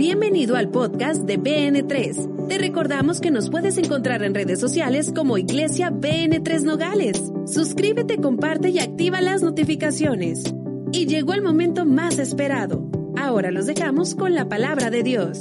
[0.00, 2.48] Bienvenido al podcast de BN3.
[2.48, 7.22] Te recordamos que nos puedes encontrar en redes sociales como Iglesia BN3 Nogales.
[7.44, 10.54] Suscríbete, comparte y activa las notificaciones.
[10.90, 12.90] Y llegó el momento más esperado.
[13.14, 15.38] Ahora los dejamos con la palabra de Dios.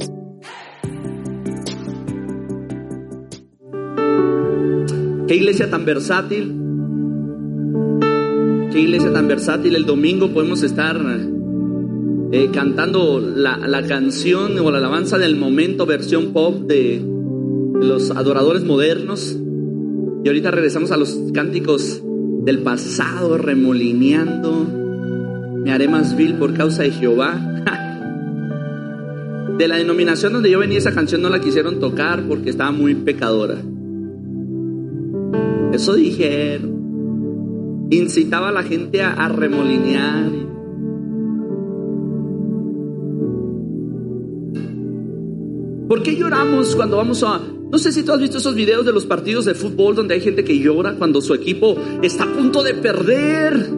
[5.25, 6.59] Qué iglesia tan versátil.
[8.73, 9.77] Qué iglesia tan versátil.
[9.77, 10.99] El domingo podemos estar
[12.31, 17.01] eh, cantando la, la, canción o la alabanza del momento, versión pop de
[17.81, 19.35] los adoradores modernos.
[20.23, 22.03] Y ahorita regresamos a los cánticos
[22.43, 24.67] del pasado, remolineando.
[25.63, 27.45] Me haré más vil por causa de Jehová.
[29.57, 32.95] De la denominación donde yo venía, esa canción no la quisieron tocar porque estaba muy
[32.95, 33.57] pecadora.
[35.73, 37.87] Eso dijeron.
[37.89, 40.48] Incitaba a la gente a, a remolinear.
[45.89, 47.41] ¿Por qué lloramos cuando vamos a...
[47.71, 50.21] No sé si tú has visto esos videos de los partidos de fútbol donde hay
[50.21, 53.71] gente que llora cuando su equipo está a punto de perder.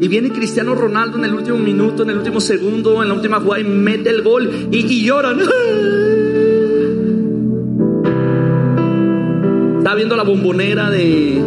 [0.00, 3.38] Y viene Cristiano Ronaldo en el último minuto, en el último segundo, en la última
[3.38, 5.38] jugada y mete el gol y, lloran.
[9.78, 11.40] Estaba viendo la bombonera de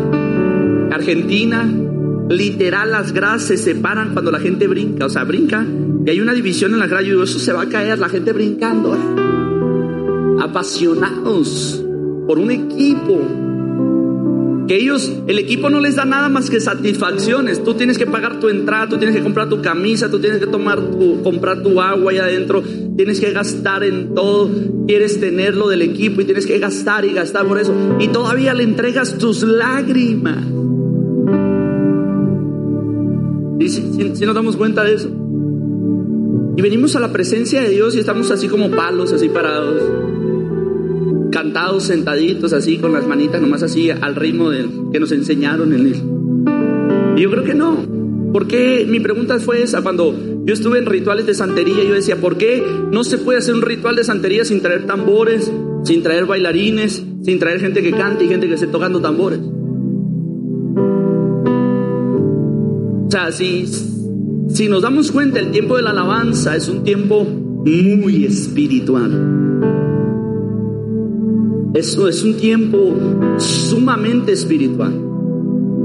[0.93, 1.69] Argentina.
[2.29, 5.07] Literal, las gradas se separan cuando la gente brinca.
[5.07, 5.67] O sea, brinca
[6.05, 7.05] y hay una división en la grada.
[7.05, 9.24] Y eso se va a caer, la gente brincando.
[10.55, 11.83] Apasionados
[12.25, 13.19] por un equipo.
[14.69, 17.61] Que ellos, el equipo no les da nada más que satisfacciones.
[17.61, 20.47] Tú tienes que pagar tu entrada, tú tienes que comprar tu camisa, tú tienes que
[20.47, 22.63] tomar tu, comprar tu agua ahí adentro,
[22.95, 24.49] tienes que gastar en todo,
[24.87, 27.75] quieres tenerlo del equipo y tienes que gastar y gastar por eso.
[27.99, 30.37] Y todavía le entregas tus lágrimas.
[33.59, 35.09] Y si, si, si nos damos cuenta de eso.
[36.55, 40.14] Y venimos a la presencia de Dios y estamos así como palos, así parados
[41.79, 47.15] sentaditos, así, con las manitas nomás así, al ritmo de, que nos enseñaron en.
[47.17, 47.77] Y yo creo que no.
[48.33, 50.13] Porque mi pregunta fue esa, cuando
[50.43, 52.61] yo estuve en rituales de santería, yo decía, ¿por qué
[52.91, 55.51] no se puede hacer un ritual de santería sin traer tambores,
[55.83, 59.39] sin traer bailarines, sin traer gente que cante y gente que esté tocando tambores?
[63.07, 63.65] O sea, si,
[64.49, 69.94] si nos damos cuenta, el tiempo de la alabanza es un tiempo muy espiritual.
[71.75, 72.93] Eso es un tiempo
[73.37, 74.93] sumamente espiritual.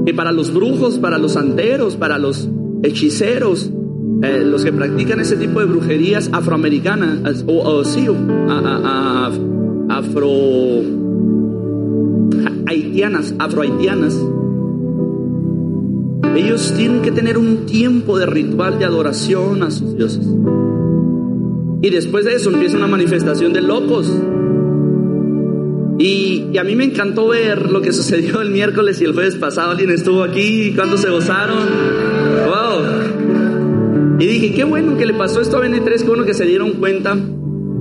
[0.05, 2.47] Que para los brujos, para los santeros, para los
[2.81, 3.69] hechiceros,
[4.23, 9.27] eh, los que practican ese tipo de brujerías afroamericanas, o, o sí, a,
[9.89, 10.29] a, afro
[12.67, 14.17] haitianas, afrohaitianas,
[16.37, 20.25] ellos tienen que tener un tiempo de ritual de adoración a sus dioses.
[21.81, 24.09] Y después de eso empieza una manifestación de locos
[26.01, 29.71] y, a mí me encantó ver lo que sucedió el miércoles y el jueves pasado.
[29.71, 31.59] Alguien estuvo aquí, cuando se gozaron.
[32.45, 34.17] ¡Wow!
[34.19, 36.73] Y dije, qué bueno que le pasó esto a BN3, qué bueno que se dieron
[36.73, 37.15] cuenta,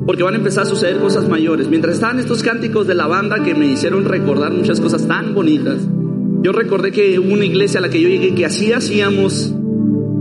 [0.06, 1.68] porque van a empezar a suceder cosas mayores.
[1.68, 5.78] Mientras estaban estos cánticos de la banda que me hicieron recordar muchas cosas tan bonitas,
[6.42, 9.54] yo recordé que hubo una iglesia a la que yo llegué que así hacíamos.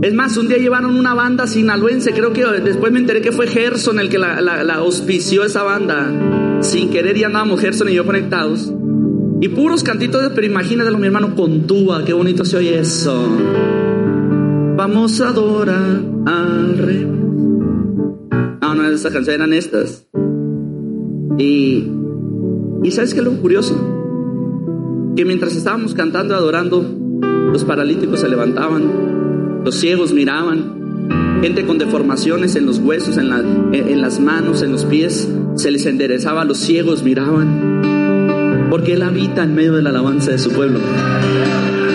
[0.02, 3.46] Es más, un día llevaron una banda sinaloense, creo que después me enteré que fue
[3.46, 7.94] Gerson el que la, la, la auspició esa banda sin querer ya andábamos Gerson y
[7.94, 8.72] yo conectados.
[9.40, 13.26] Y puros cantitos, pero imagínatelo, mi hermano, con tuba, qué bonito se oye eso.
[14.76, 17.06] Vamos a adorar al rey.
[18.60, 20.06] No, no, esas canciones eran estas.
[21.38, 21.86] Y,
[22.82, 23.74] y ¿sabes qué es lo curioso?
[25.16, 26.84] Que mientras estábamos cantando y adorando,
[27.52, 33.38] los paralíticos se levantaban, los ciegos miraban, gente con deformaciones en los huesos, en, la,
[33.72, 38.68] en las manos, en los pies, se les enderezaba, los ciegos miraban.
[38.70, 40.78] Porque Él habita en medio de la alabanza de su pueblo.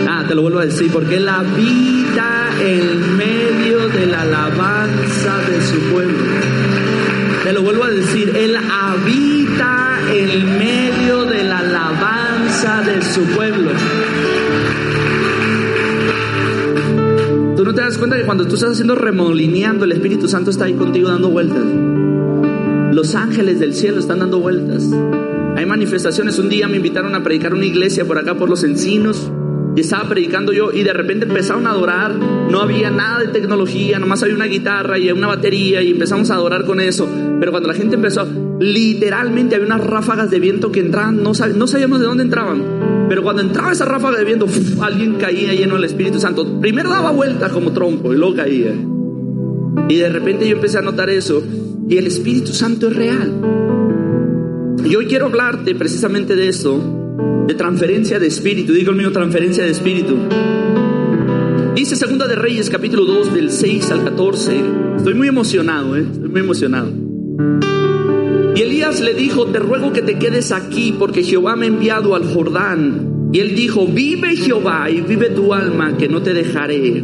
[0.07, 5.61] Ah, te lo vuelvo a decir, porque Él habita en medio de la alabanza de
[5.61, 6.17] su pueblo.
[7.43, 13.71] Te lo vuelvo a decir, Él habita en medio de la alabanza de su pueblo.
[17.55, 20.65] Tú no te das cuenta que cuando tú estás haciendo remolineando, el Espíritu Santo está
[20.65, 21.63] ahí contigo dando vueltas.
[22.95, 24.89] Los ángeles del cielo están dando vueltas.
[25.57, 26.39] Hay manifestaciones.
[26.39, 29.29] Un día me invitaron a predicar una iglesia por acá, por los encinos.
[29.75, 32.15] Y estaba predicando yo y de repente empezaron a adorar.
[32.15, 36.35] No había nada de tecnología, nomás había una guitarra y una batería y empezamos a
[36.35, 37.05] adorar con eso.
[37.37, 38.25] Pero cuando la gente empezó,
[38.61, 42.63] literalmente había unas ráfagas de viento que entraban, no, no sabíamos de dónde entraban.
[43.09, 44.47] Pero cuando entraba esa ráfaga de viento,
[44.79, 46.61] alguien caía lleno del Espíritu Santo.
[46.61, 48.73] Primero daba vueltas como trompo y luego caía.
[49.89, 51.43] Y de repente yo empecé a notar eso.
[51.87, 53.31] Y el Espíritu Santo es real.
[54.83, 56.81] Y hoy quiero hablarte precisamente de eso
[57.47, 58.73] de transferencia de espíritu.
[58.73, 60.15] Digo el mío, transferencia de espíritu.
[61.75, 64.61] Dice Segunda de Reyes, capítulo 2, del 6 al 14.
[64.97, 66.05] Estoy muy emocionado, ¿eh?
[66.11, 66.91] Estoy muy emocionado.
[68.55, 72.15] Y Elías le dijo, te ruego que te quedes aquí porque Jehová me ha enviado
[72.15, 73.29] al Jordán.
[73.31, 77.03] Y él dijo, vive Jehová y vive tu alma, que no te dejaré.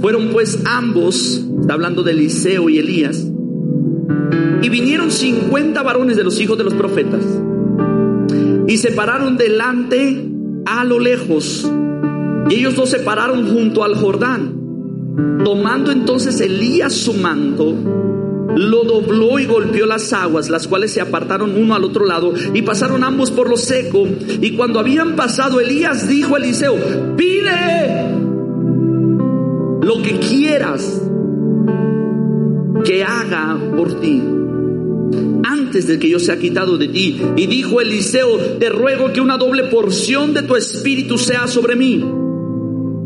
[0.00, 3.26] Fueron pues ambos, está hablando de Eliseo y Elías,
[4.62, 7.22] y vinieron 50 varones de los hijos de los profetas
[8.68, 10.28] y se pararon delante
[10.64, 11.70] a lo lejos.
[12.48, 14.54] Y ellos dos se pararon junto al Jordán.
[15.44, 17.74] Tomando entonces Elías su manto,
[18.56, 22.62] lo dobló y golpeó las aguas, las cuales se apartaron uno al otro lado y
[22.62, 24.06] pasaron ambos por lo seco.
[24.40, 26.76] Y cuando habían pasado, Elías dijo a Eliseo,
[27.16, 28.10] pide
[29.82, 31.05] lo que quieras
[32.84, 34.22] que haga por ti
[35.44, 37.20] antes de que yo sea quitado de ti.
[37.36, 42.04] Y dijo Eliseo, te ruego que una doble porción de tu espíritu sea sobre mí.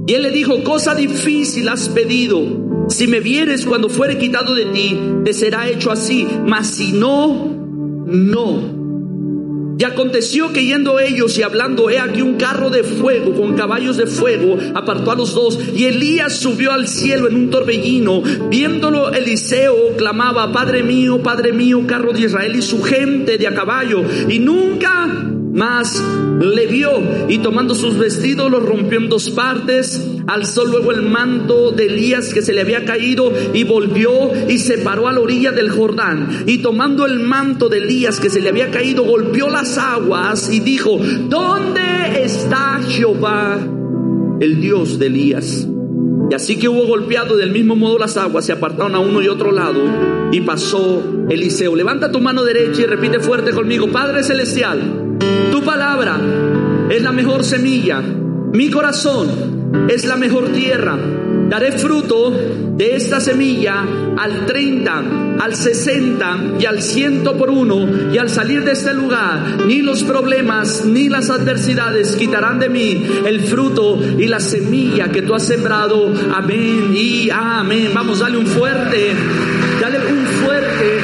[0.07, 2.87] Y él le dijo, cosa difícil has pedido.
[2.89, 6.27] Si me vieres cuando fuere quitado de ti, te será hecho así.
[6.47, 7.55] Mas si no,
[8.07, 8.80] no.
[9.79, 13.97] Y aconteció que yendo ellos y hablando, he aquí un carro de fuego con caballos
[13.97, 15.59] de fuego apartó a los dos.
[15.75, 18.23] Y Elías subió al cielo en un torbellino.
[18.51, 23.55] Viéndolo, Eliseo clamaba, Padre mío, Padre mío, carro de Israel y su gente de a
[23.55, 24.03] caballo.
[24.29, 25.09] Y nunca
[25.53, 26.03] mas
[26.41, 26.91] le vio
[27.29, 30.01] y tomando sus vestidos los rompió en dos partes,
[30.33, 34.79] alzó luego el manto de Elías que se le había caído y volvió y se
[34.79, 38.49] paró a la orilla del Jordán y tomando el manto de Elías que se le
[38.49, 40.99] había caído golpeó las aguas y dijo,
[41.29, 43.59] ¿dónde está Jehová,
[44.41, 45.67] el Dios de Elías?
[46.31, 49.27] Y así que hubo golpeado del mismo modo las aguas, se apartaron a uno y
[49.27, 49.81] otro lado
[50.31, 51.75] y pasó Eliseo.
[51.75, 55.19] Levanta tu mano derecha y repite fuerte conmigo, Padre Celestial.
[55.51, 56.21] Tu palabra
[56.89, 58.01] es la mejor semilla.
[58.53, 59.50] Mi corazón
[59.89, 60.97] es la mejor tierra.
[61.49, 63.85] Daré fruto de esta semilla
[64.17, 65.03] al 30,
[65.41, 68.13] al 60 y al 100 por uno.
[68.13, 73.05] Y al salir de este lugar, ni los problemas ni las adversidades quitarán de mí
[73.27, 76.13] el fruto y la semilla que tú has sembrado.
[76.35, 77.91] Amén y amén.
[77.93, 79.13] Vamos, dale un fuerte,
[79.81, 80.99] dale un fuerte,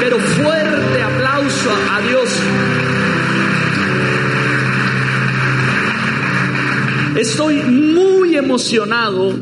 [0.00, 2.40] pero fuerte aplauso a Dios.
[7.20, 9.34] Estoy muy emocionado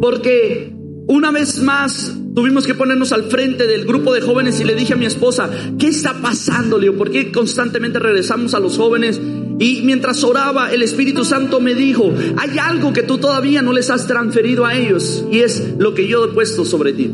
[0.00, 0.72] porque
[1.08, 4.92] una vez más tuvimos que ponernos al frente del grupo de jóvenes y le dije
[4.92, 5.50] a mi esposa,
[5.80, 6.96] ¿qué está pasando, Leo?
[6.96, 9.20] ¿Por qué constantemente regresamos a los jóvenes?
[9.58, 13.90] Y mientras oraba, el Espíritu Santo me dijo, hay algo que tú todavía no les
[13.90, 17.10] has transferido a ellos y es lo que yo he puesto sobre ti.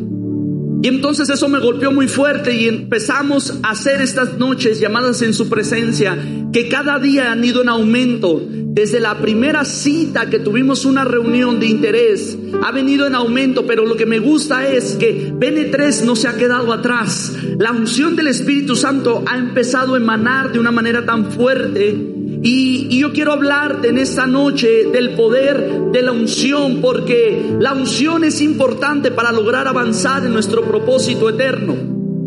[0.83, 5.33] Y entonces eso me golpeó muy fuerte y empezamos a hacer estas noches llamadas en
[5.33, 6.19] su presencia,
[6.52, 8.43] que cada día han ido en aumento.
[8.75, 13.87] Desde la primera cita que tuvimos una reunión de interés, ha venido en aumento, pero
[13.87, 17.37] lo que me gusta es que BN3 no se ha quedado atrás.
[17.57, 21.97] La unción del Espíritu Santo ha empezado a emanar de una manera tan fuerte
[22.43, 28.25] y, yo quiero hablarte en esta noche del poder de la unción, porque la unción
[28.25, 31.76] es importante para lograr avanzar en nuestro propósito eterno.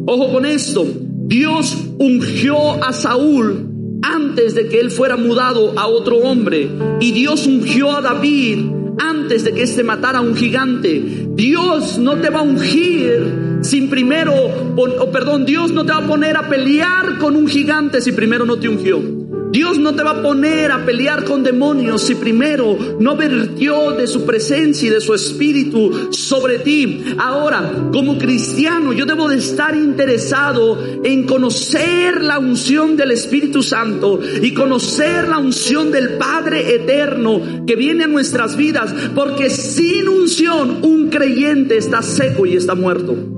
[0.06, 0.88] Ojo con esto,
[1.26, 7.48] Dios ungió a Saúl antes de que él fuera mudado a otro hombre, y Dios
[7.48, 8.60] ungió a David
[9.00, 11.28] antes de que éste matara a un gigante.
[11.36, 14.34] Dios no te va a ungir sin primero,
[14.76, 18.46] o perdón, Dios no te va a poner a pelear con un gigante si primero
[18.46, 19.17] no te ungió.
[19.52, 24.08] Dios no te va a poner a pelear con demonios si primero no vertió de
[24.08, 27.04] su presencia y de su espíritu sobre ti.
[27.18, 34.20] Ahora, como cristiano, yo debo de estar interesado en conocer la unción del Espíritu Santo
[34.42, 40.80] y conocer la unción del Padre eterno que viene a nuestras vidas, porque sin unción
[40.82, 43.37] un creyente está seco y está muerto.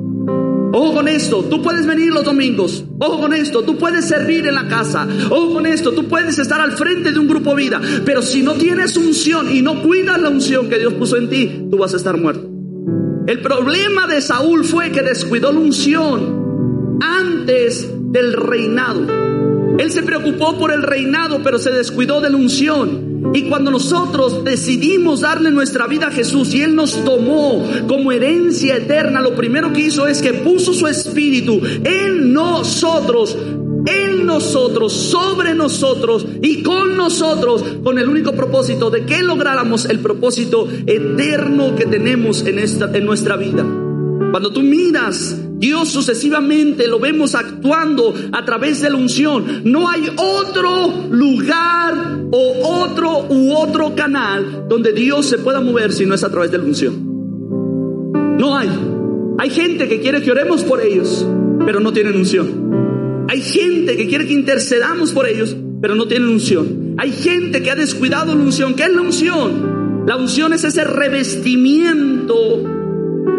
[0.71, 2.83] Ojo con esto, tú puedes venir los domingos.
[2.99, 5.07] Ojo con esto, tú puedes servir en la casa.
[5.29, 7.81] Ojo con esto, tú puedes estar al frente de un grupo vida.
[8.05, 11.67] Pero si no tienes unción y no cuidas la unción que Dios puso en ti,
[11.71, 12.47] tú vas a estar muerto.
[13.25, 19.07] El problema de Saúl fue que descuidó la unción antes del reinado.
[19.79, 23.08] Él se preocupó por el reinado, pero se descuidó de la unción.
[23.33, 28.77] Y cuando nosotros decidimos darle nuestra vida a Jesús y Él nos tomó como herencia
[28.77, 33.37] eterna, lo primero que hizo es que puso su espíritu en nosotros,
[33.85, 39.99] en nosotros, sobre nosotros y con nosotros, con el único propósito de que lográramos el
[39.99, 43.65] propósito eterno que tenemos en, esta, en nuestra vida.
[44.31, 49.61] Cuando tú miras, Dios sucesivamente lo vemos actuando a través de la unción.
[49.65, 56.05] No hay otro lugar o otro u otro canal donde Dios se pueda mover si
[56.05, 58.37] no es a través de la unción.
[58.37, 58.69] No hay.
[59.37, 61.27] Hay gente que quiere que oremos por ellos,
[61.65, 63.25] pero no tienen unción.
[63.27, 66.95] Hay gente que quiere que intercedamos por ellos, pero no tienen unción.
[66.97, 68.75] Hay gente que ha descuidado la unción.
[68.75, 70.05] ¿Qué es la unción?
[70.07, 72.77] La unción es ese revestimiento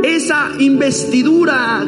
[0.03, 1.87] esa investidura.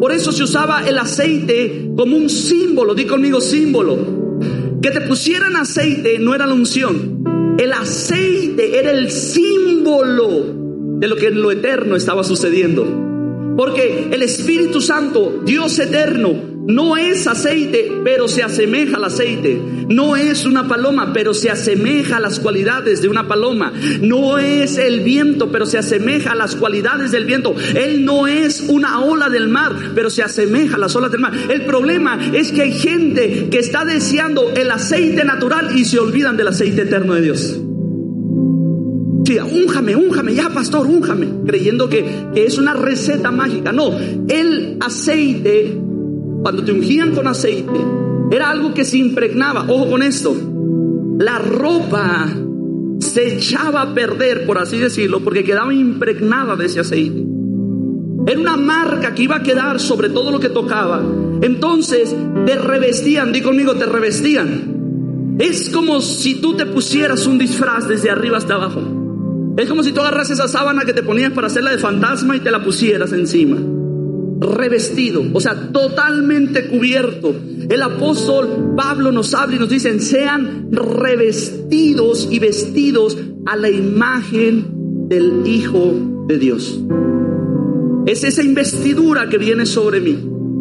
[0.00, 4.24] Por eso se usaba el aceite como un símbolo, di conmigo símbolo.
[4.82, 7.24] Que te pusieran aceite no era la unción.
[7.58, 12.84] El aceite era el símbolo de lo que en lo eterno estaba sucediendo.
[13.56, 19.60] Porque el Espíritu Santo, Dios eterno, no es aceite, pero se asemeja al aceite.
[19.88, 23.72] No es una paloma, pero se asemeja a las cualidades de una paloma.
[24.00, 27.54] No es el viento, pero se asemeja a las cualidades del viento.
[27.74, 31.34] Él no es una ola del mar, pero se asemeja a las olas del mar.
[31.50, 36.36] El problema es que hay gente que está deseando el aceite natural y se olvidan
[36.36, 37.60] del aceite eterno de Dios.
[39.26, 42.04] Sí, únjame, únjame, ya pastor, únjame, creyendo que,
[42.34, 43.72] que es una receta mágica.
[43.72, 43.90] No,
[44.28, 45.83] el aceite
[46.44, 47.72] cuando te ungían con aceite,
[48.30, 49.64] era algo que se impregnaba.
[49.66, 50.36] Ojo con esto.
[51.18, 52.28] La ropa
[52.98, 57.24] se echaba a perder, por así decirlo, porque quedaba impregnada de ese aceite.
[58.26, 61.02] Era una marca que iba a quedar sobre todo lo que tocaba.
[61.40, 65.36] Entonces te revestían, di conmigo, te revestían.
[65.38, 69.54] Es como si tú te pusieras un disfraz desde arriba hasta abajo.
[69.56, 72.40] Es como si tú agarras esa sábana que te ponías para hacerla de fantasma y
[72.40, 73.56] te la pusieras encima
[74.40, 77.34] revestido, o sea, totalmente cubierto.
[77.68, 85.08] El apóstol Pablo nos habla y nos dice, sean revestidos y vestidos a la imagen
[85.08, 85.94] del Hijo
[86.26, 86.80] de Dios.
[88.06, 90.18] Es esa investidura que viene sobre mí.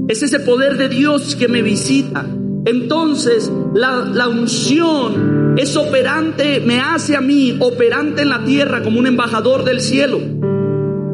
[0.08, 2.26] Es ese poder de Dios que me visita.
[2.66, 9.00] Entonces, la, la, unción es operante, me hace a mí operante en la tierra como
[9.00, 10.22] un embajador del cielo.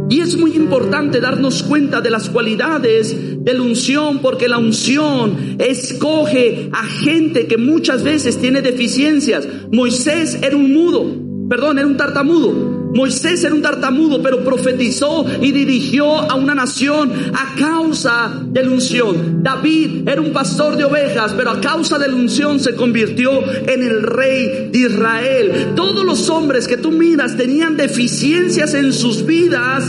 [0.10, 5.56] Y es muy importante darnos cuenta de las cualidades de la unción, porque la unción
[5.60, 9.48] escoge a gente que muchas veces tiene deficiencias.
[9.72, 11.06] Moisés era un mudo,
[11.48, 12.69] perdón, era un tartamudo.
[12.94, 18.72] Moisés era un tartamudo, pero profetizó y dirigió a una nación a causa de la
[18.72, 19.44] unción.
[19.44, 23.84] David era un pastor de ovejas, pero a causa de la unción se convirtió en
[23.84, 25.74] el rey de Israel.
[25.76, 29.84] Todos los hombres que tú miras tenían deficiencias en sus vidas,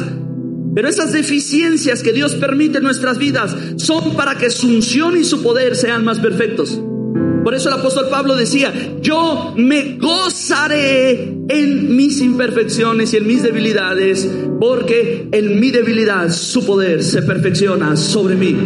[0.75, 5.25] pero esas deficiencias que Dios permite en nuestras vidas son para que su unción y
[5.25, 6.81] su poder sean más perfectos.
[7.45, 13.43] Por eso el apóstol Pablo decía, yo me gozaré en mis imperfecciones y en mis
[13.43, 14.29] debilidades,
[14.61, 18.57] porque en mi debilidad su poder se perfecciona sobre mí.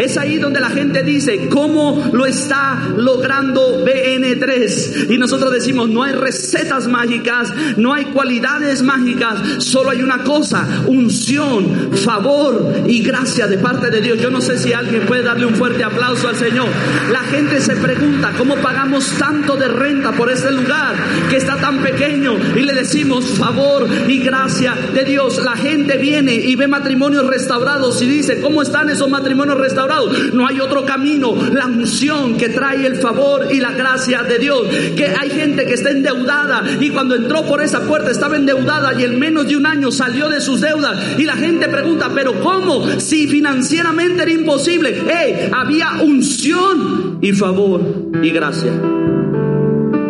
[0.00, 5.10] Es ahí donde la gente dice, ¿cómo lo está logrando BN3?
[5.10, 10.66] Y nosotros decimos, no hay recetas mágicas, no hay cualidades mágicas, solo hay una cosa,
[10.88, 14.20] unción, favor y gracia de parte de Dios.
[14.20, 16.68] Yo no sé si alguien puede darle un fuerte aplauso al Señor.
[17.12, 20.94] La gente se pregunta, ¿cómo pagamos tanto de renta por este lugar
[21.28, 22.12] que está tan pequeño?
[22.56, 25.42] y le decimos favor y gracia de Dios.
[25.44, 30.34] La gente viene y ve matrimonios restaurados y dice, ¿cómo están esos matrimonios restaurados?
[30.34, 34.62] No hay otro camino, la unción que trae el favor y la gracia de Dios.
[34.96, 39.04] Que hay gente que está endeudada y cuando entró por esa puerta estaba endeudada y
[39.04, 42.86] en menos de un año salió de sus deudas y la gente pregunta, pero ¿cómo?
[43.00, 45.02] Si financieramente era imposible.
[45.08, 48.72] Hey, había unción y favor y gracia.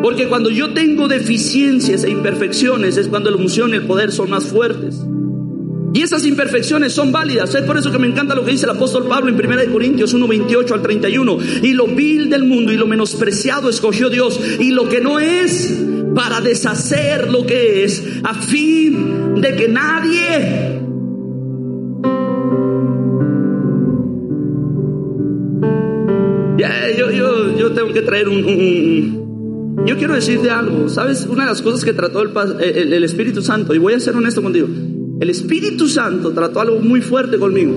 [0.03, 4.31] Porque cuando yo tengo deficiencias e imperfecciones es cuando la unción y el poder son
[4.31, 5.01] más fuertes.
[5.95, 7.55] Y esas imperfecciones son válidas.
[7.55, 10.15] Es por eso que me encanta lo que dice el apóstol Pablo en 1 Corintios
[10.15, 11.39] 1, 28 al 31.
[11.63, 14.41] Y lo vil del mundo y lo menospreciado escogió Dios.
[14.59, 15.81] Y lo que no es
[16.15, 18.03] para deshacer lo que es.
[18.25, 20.82] A fin de que nadie
[26.97, 31.27] yo, yo, yo tengo que traer un, Yo quiero decirte algo, ¿sabes?
[31.27, 34.43] Una de las cosas que trató el, el Espíritu Santo, y voy a ser honesto
[34.43, 34.69] contigo,
[35.21, 37.73] el Espíritu Santo trató algo muy fuerte conmigo.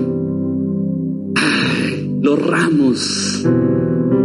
[2.22, 3.44] los ramos,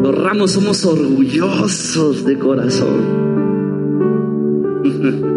[0.03, 3.21] los ramos somos orgullosos de corazón.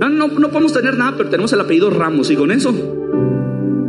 [0.00, 2.99] No, no, no podemos tener nada, pero tenemos el apellido Ramos y con eso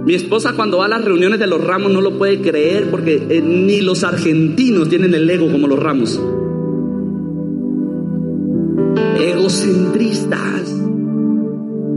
[0.05, 3.23] mi esposa cuando va a las reuniones de los ramos no lo puede creer porque
[3.29, 6.19] eh, ni los argentinos tienen el ego como los ramos.
[9.19, 10.75] Egocentristas,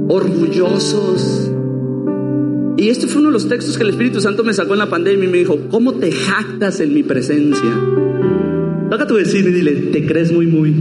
[0.09, 1.51] orgullosos.
[2.77, 4.91] Y este fue uno de los textos que el Espíritu Santo me sacó en la
[4.91, 7.71] pandemia y me dijo, ¿cómo te jactas en mi presencia?
[8.91, 10.75] Toca tu vecino y dile, te crees muy, muy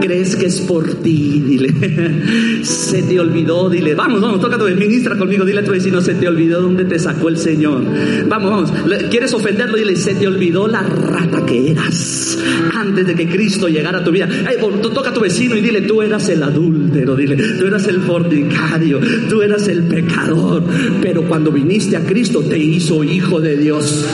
[0.00, 1.42] crees que es por ti?
[1.46, 6.00] Dile, se te olvidó, dile, vamos, vamos, toca tu ministra conmigo, dile a tu vecino,
[6.00, 7.84] se te olvidó dónde te sacó el Señor.
[8.26, 8.72] Vamos, vamos,
[9.10, 9.76] ¿quieres ofenderlo?
[9.76, 12.38] Dile, se te olvidó la rata que eras
[12.74, 14.28] antes de que Cristo llegara a tu vida.
[14.82, 19.00] toca a tu vecino y dile, tú eras el adúltero, dile, tú eras el fornicario,
[19.28, 20.64] tú eras el pecador,
[21.00, 24.04] pero cuando viniste a Cristo te hizo hijo de Dios.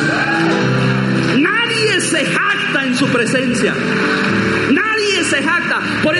[1.38, 3.74] Nadie se jacta en su presencia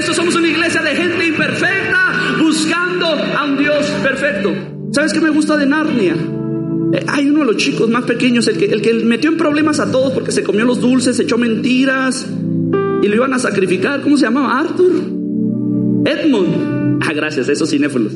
[0.07, 4.55] eso somos una iglesia de gente imperfecta buscando a un Dios perfecto.
[4.93, 6.15] ¿Sabes qué me gusta de Narnia?
[6.93, 9.81] Eh, hay uno de los chicos más pequeños, el que, el que metió en problemas
[9.81, 12.25] a todos porque se comió los dulces, echó mentiras
[13.03, 14.01] y lo iban a sacrificar.
[14.03, 14.61] ¿Cómo se llamaba?
[14.61, 14.93] Arthur.
[16.05, 17.01] Edmund.
[17.03, 18.13] Ah, gracias, esos cinéfilos.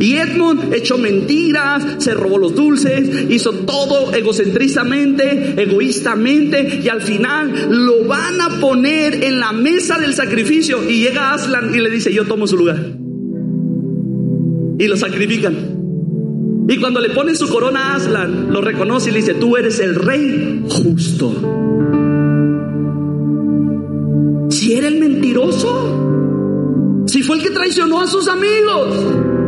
[0.00, 7.68] Y Edmund echó mentiras, se robó los dulces, hizo todo egocentrizamente, egoístamente, y al final
[7.70, 10.88] lo van a poner en la mesa del sacrificio.
[10.88, 12.78] Y llega Aslan y le dice, yo tomo su lugar.
[14.78, 15.74] Y lo sacrifican.
[16.68, 19.78] Y cuando le ponen su corona a Aslan, lo reconoce y le dice, tú eres
[19.80, 21.32] el rey justo.
[24.50, 29.43] Si era el mentiroso, si fue el que traicionó a sus amigos.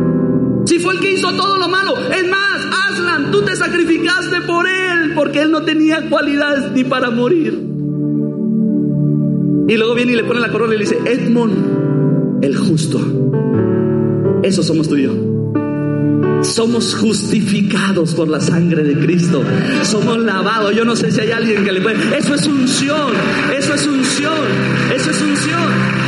[0.77, 1.97] Si fue el que hizo todo lo malo.
[1.97, 7.09] Es más, Aslan, tú te sacrificaste por él porque él no tenía cualidades ni para
[7.09, 7.53] morir.
[9.67, 12.99] Y luego viene y le pone la corona y le dice, Edmond, el justo.
[14.43, 16.43] Eso somos tú y yo.
[16.43, 19.43] Somos justificados por la sangre de Cristo.
[19.81, 20.75] Somos lavados.
[20.75, 21.97] Yo no sé si hay alguien que le puede.
[22.15, 23.13] Eso es unción.
[23.57, 24.45] Eso es unción.
[24.93, 26.07] Eso es unción.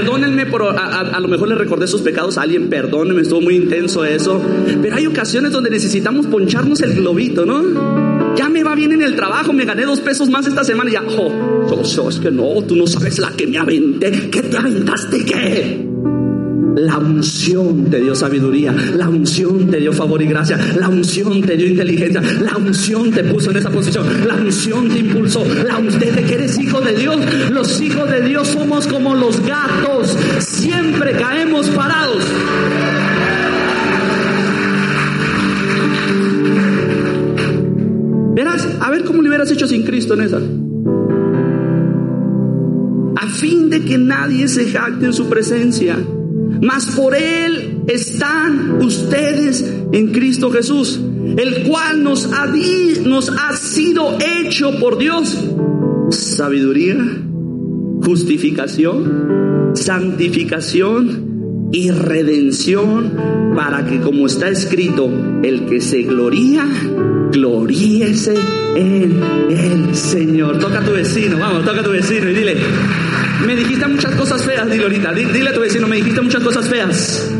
[0.00, 4.02] Perdónenme por a, lo mejor le recordé sus pecados a alguien, perdónenme, estuvo muy intenso
[4.02, 4.40] eso.
[4.80, 8.34] Pero hay ocasiones donde necesitamos poncharnos el globito, ¿no?
[8.34, 10.94] Ya me va bien en el trabajo, me gané dos pesos más esta semana y
[10.94, 14.30] ya, oh, es que no, tú no sabes la que me aventé.
[14.30, 15.89] ¿Qué te aventaste qué?
[16.76, 21.56] La unción te dio sabiduría, la unción te dio favor y gracia, la unción te
[21.56, 26.14] dio inteligencia, la unción te puso en esa posición, la unción te impulsó, la unción
[26.14, 27.16] de que eres hijo de Dios.
[27.50, 32.24] Los hijos de Dios somos como los gatos, siempre caemos parados.
[38.34, 40.40] Verás, a ver cómo le hubieras hecho sin Cristo en esa.
[43.16, 45.98] A fin de que nadie se jacte en su presencia
[46.60, 51.00] mas por Él están ustedes en Cristo Jesús,
[51.36, 52.46] el cual nos ha,
[53.04, 55.36] nos ha sido hecho por Dios.
[56.10, 56.96] Sabiduría,
[58.02, 61.29] justificación, santificación
[61.72, 65.08] y redención, para que como está escrito,
[65.42, 66.66] el que se gloría,
[67.32, 68.34] gloríese
[68.74, 70.58] en el Señor.
[70.58, 72.56] Toca a tu vecino, vamos, toca a tu vecino y dile,
[73.46, 75.12] me dijiste muchas cosas feas, dile ahorita.
[75.12, 77.30] Dile a tu vecino, me dijiste muchas cosas feas.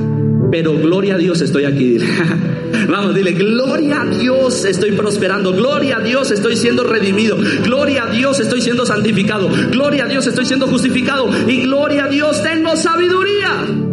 [0.51, 1.99] Pero gloria a Dios estoy aquí.
[2.88, 5.53] Vamos, dile, gloria a Dios estoy prosperando.
[5.53, 7.37] Gloria a Dios estoy siendo redimido.
[7.64, 9.49] Gloria a Dios estoy siendo santificado.
[9.71, 11.29] Gloria a Dios estoy siendo justificado.
[11.49, 13.89] Y gloria a Dios tengo sabiduría.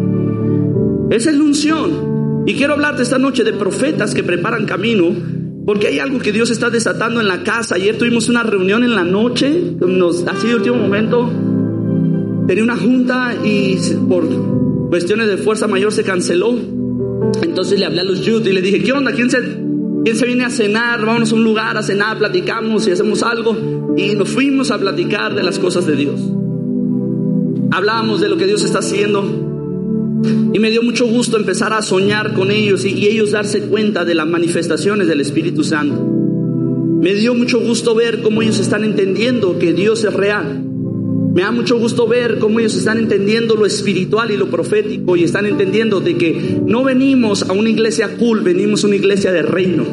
[1.10, 2.44] Esa es la unción.
[2.46, 5.08] Y quiero hablarte esta noche de profetas que preparan camino.
[5.66, 7.76] Porque hay algo que Dios está desatando en la casa.
[7.76, 9.76] Ayer tuvimos una reunión en la noche.
[9.80, 11.30] Nos, ha sido el último momento
[12.48, 14.26] tenía una junta y por
[14.90, 16.56] cuestiones de fuerza mayor se canceló.
[17.42, 19.12] Entonces le hablé a los youth y le dije, ¿qué onda?
[19.12, 19.40] ¿Quién se,
[20.04, 21.06] quién se viene a cenar?
[21.06, 23.96] Vámonos a un lugar a cenar, platicamos y hacemos algo.
[23.98, 26.22] Y nos fuimos a platicar de las cosas de Dios.
[27.72, 29.47] Hablábamos de lo que Dios está haciendo.
[30.24, 34.16] Y me dio mucho gusto empezar a soñar con ellos y, ellos darse cuenta de
[34.16, 36.04] las manifestaciones del Espíritu Santo.
[37.00, 40.64] Me dio mucho gusto ver cómo ellos están entendiendo que Dios es real
[41.36, 45.24] Me da mucho gusto ver cómo ellos están entendiendo lo espiritual y lo profético y
[45.24, 49.44] están entendiendo de que no venimos a una iglesia cool, venimos a una iglesia de
[49.44, 49.86] reino.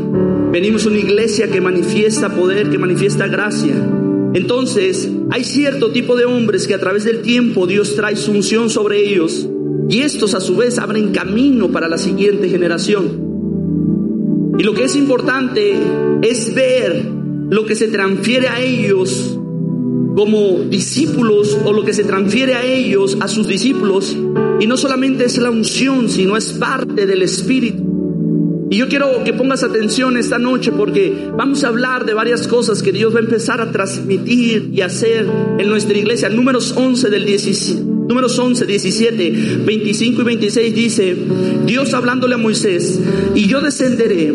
[0.51, 3.75] Venimos a una iglesia que manifiesta poder, que manifiesta gracia.
[4.33, 8.71] Entonces, hay cierto tipo de hombres que a través del tiempo Dios trae su unción
[8.71, 9.49] sobre ellos
[9.89, 13.35] y estos a su vez abren camino para la siguiente generación.
[14.59, 15.75] Y lo que es importante
[16.23, 17.05] es ver
[17.51, 19.39] lo que se transfiere a ellos
[20.17, 24.17] como discípulos o lo que se transfiere a ellos, a sus discípulos,
[24.61, 27.84] y no solamente es la unción, sino es parte del Espíritu.
[28.75, 32.83] Y yo quiero que pongas atención esta noche porque vamos a hablar de varias cosas
[32.83, 35.29] que Dios va a empezar a transmitir y hacer
[35.61, 36.29] en nuestra iglesia.
[36.29, 41.17] Números 11 del 17, números 11, 17, 25 y 26 dice,
[41.65, 42.99] Dios hablándole a Moisés,
[43.37, 44.35] y yo descenderé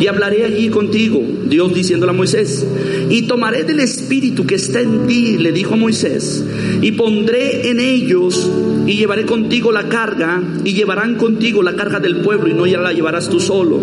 [0.00, 2.66] y hablaré allí contigo, Dios diciéndole a Moisés,
[3.10, 6.42] y tomaré del espíritu que está en ti, le dijo Moisés,
[6.80, 8.50] y pondré en ellos
[8.86, 12.80] y llevaré contigo la carga y llevarán contigo la carga del pueblo y no ya
[12.80, 13.80] la llevarás tú solo.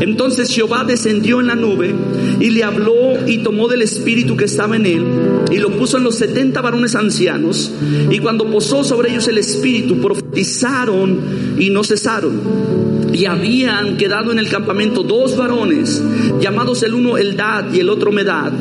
[0.00, 1.94] Entonces Jehová descendió en la nube
[2.40, 5.04] y le habló y tomó del espíritu que estaba en él
[5.50, 7.72] y lo puso en los setenta varones ancianos
[8.10, 11.18] y cuando posó sobre ellos el espíritu profetizaron
[11.58, 12.80] y no cesaron.
[13.12, 16.00] Y habían quedado en el campamento dos varones,
[16.40, 18.52] llamados el uno Eldad y el otro Medad,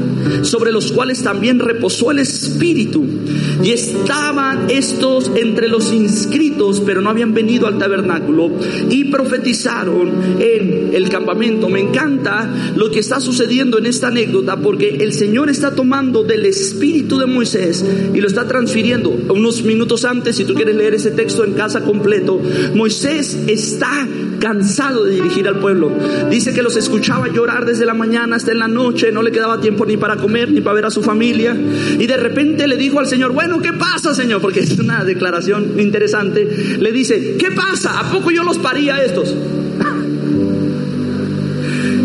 [0.42, 3.06] sobre los cuales también reposó el Espíritu.
[3.64, 8.52] Y estaban estos entre los inscritos, pero no habían venido al tabernáculo,
[8.90, 11.70] y profetizaron en el campamento.
[11.70, 16.46] Me encanta lo que está sucediendo en esta anécdota, porque el Señor está tomando del
[16.46, 19.10] Espíritu de Moisés y lo está transfiriendo.
[19.30, 22.40] Unos minutos antes, si tú quieres leer ese texto en casa completo,
[22.74, 24.08] Moisés está
[24.40, 25.92] cansado de dirigir al pueblo.
[26.30, 29.60] Dice que los escuchaba llorar desde la mañana hasta en la noche, no le quedaba
[29.60, 31.56] tiempo ni para comer ni para ver a su familia.
[32.00, 34.42] Y de repente le dijo al Señor, bueno, ¿qué pasa, Señor?
[34.42, 36.78] Porque es una declaración interesante.
[36.80, 38.00] Le dice, ¿qué pasa?
[38.00, 39.36] ¿A poco yo los paría a estos?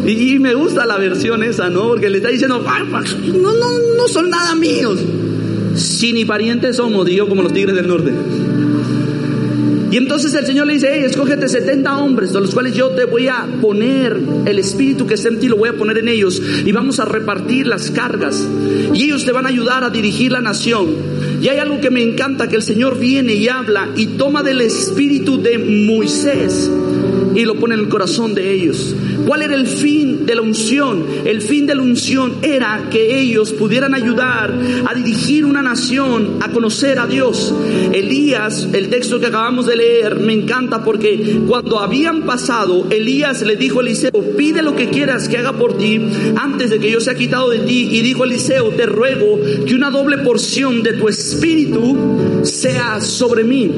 [0.06, 1.88] Y me gusta la versión esa, ¿no?
[1.88, 4.98] Porque le está diciendo, no, no, no son nada míos.
[5.76, 8.12] Si ni parientes somos, digo, como los tigres del norte.
[9.94, 13.04] Y entonces el Señor le dice, hey, escógete 70 hombres, de los cuales yo te
[13.04, 16.42] voy a poner el espíritu que está en ti, lo voy a poner en ellos,
[16.64, 18.44] y vamos a repartir las cargas.
[18.92, 20.88] Y ellos te van a ayudar a dirigir la nación.
[21.44, 24.62] Y hay algo que me encanta, que el Señor viene y habla y toma del
[24.62, 26.70] espíritu de Moisés
[27.34, 28.94] y lo pone en el corazón de ellos.
[29.26, 31.04] ¿Cuál era el fin de la unción?
[31.24, 34.54] El fin de la unción era que ellos pudieran ayudar
[34.86, 37.54] a dirigir una nación a conocer a Dios.
[37.92, 43.56] Elías, el texto que acabamos de leer, me encanta porque cuando habían pasado, Elías le
[43.56, 46.00] dijo a Eliseo, pide lo que quieras que haga por ti
[46.36, 47.88] antes de que yo sea quitado de ti.
[47.92, 51.96] Y dijo Eliseo, te ruego que una doble porción de tu espíritu
[52.42, 53.70] sea sobre mí.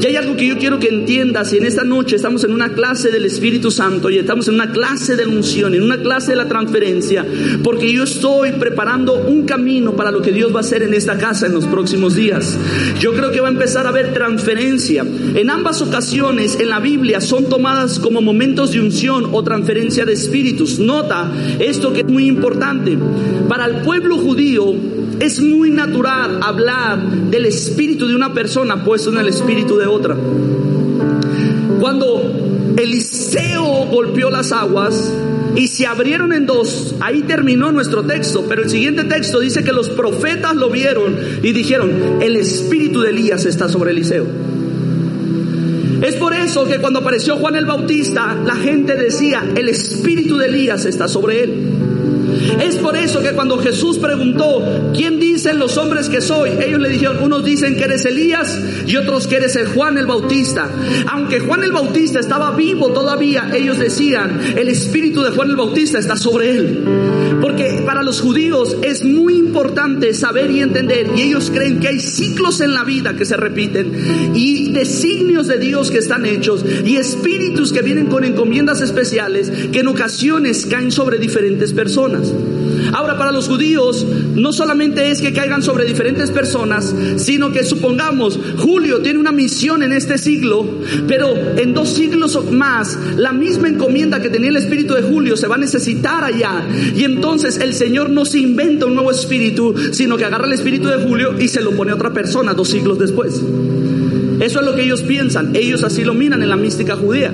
[0.00, 2.72] Y hay algo que yo quiero que entiendas y en esta noche estamos en una
[2.72, 6.36] clase del Espíritu Santo y estamos en una clase de unción, en una clase de
[6.36, 7.24] la transferencia,
[7.62, 11.18] porque yo estoy preparando un camino para lo que Dios va a hacer en esta
[11.18, 12.58] casa en los próximos días.
[13.00, 15.04] Yo creo que va a empezar a haber transferencia.
[15.34, 20.12] En ambas ocasiones en la Biblia son tomadas como momentos de unción o transferencia de
[20.12, 20.78] espíritus.
[20.78, 22.98] Nota esto que es muy importante.
[23.48, 24.74] Para el pueblo judío
[25.20, 30.16] es muy natural hablar del espíritu de una persona puesto en el espíritu de otra.
[31.80, 32.43] Cuando
[32.76, 35.12] Eliseo golpeó las aguas
[35.56, 36.94] y se abrieron en dos.
[37.00, 41.52] Ahí terminó nuestro texto, pero el siguiente texto dice que los profetas lo vieron y
[41.52, 44.26] dijeron, el espíritu de Elías está sobre Eliseo.
[46.02, 50.46] Es por eso que cuando apareció Juan el Bautista, la gente decía, el espíritu de
[50.46, 51.83] Elías está sobre él.
[52.60, 56.50] Es por eso que cuando Jesús preguntó, ¿quién dicen los hombres que soy?
[56.60, 60.06] Ellos le dijeron, unos dicen que eres Elías y otros que eres el Juan el
[60.06, 60.68] Bautista.
[61.10, 65.98] Aunque Juan el Bautista estaba vivo todavía, ellos decían, el espíritu de Juan el Bautista
[65.98, 66.84] está sobre él.
[67.40, 72.00] Porque para los judíos es muy importante saber y entender, y ellos creen que hay
[72.00, 76.96] ciclos en la vida que se repiten, y designios de Dios que están hechos, y
[76.96, 82.32] espíritus que vienen con encomiendas especiales que en ocasiones caen sobre diferentes personas.
[82.92, 88.38] Ahora, para los judíos, no solamente es que caigan sobre diferentes personas, sino que supongamos,
[88.58, 90.66] Julio tiene una misión en este siglo,
[91.06, 95.46] pero en dos siglos más, la misma encomienda que tenía el espíritu de Julio se
[95.46, 96.64] va a necesitar allá.
[96.94, 100.88] Y entonces el Señor no se inventa un nuevo espíritu, sino que agarra el espíritu
[100.88, 103.40] de Julio y se lo pone a otra persona dos siglos después.
[104.40, 107.32] Eso es lo que ellos piensan, ellos así lo miran en la mística judía.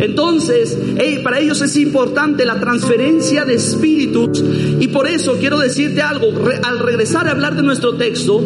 [0.00, 0.76] Entonces,
[1.22, 4.42] para ellos es importante la transferencia de espíritus
[4.80, 6.28] y por eso quiero decirte algo,
[6.62, 8.42] al regresar a hablar de nuestro texto,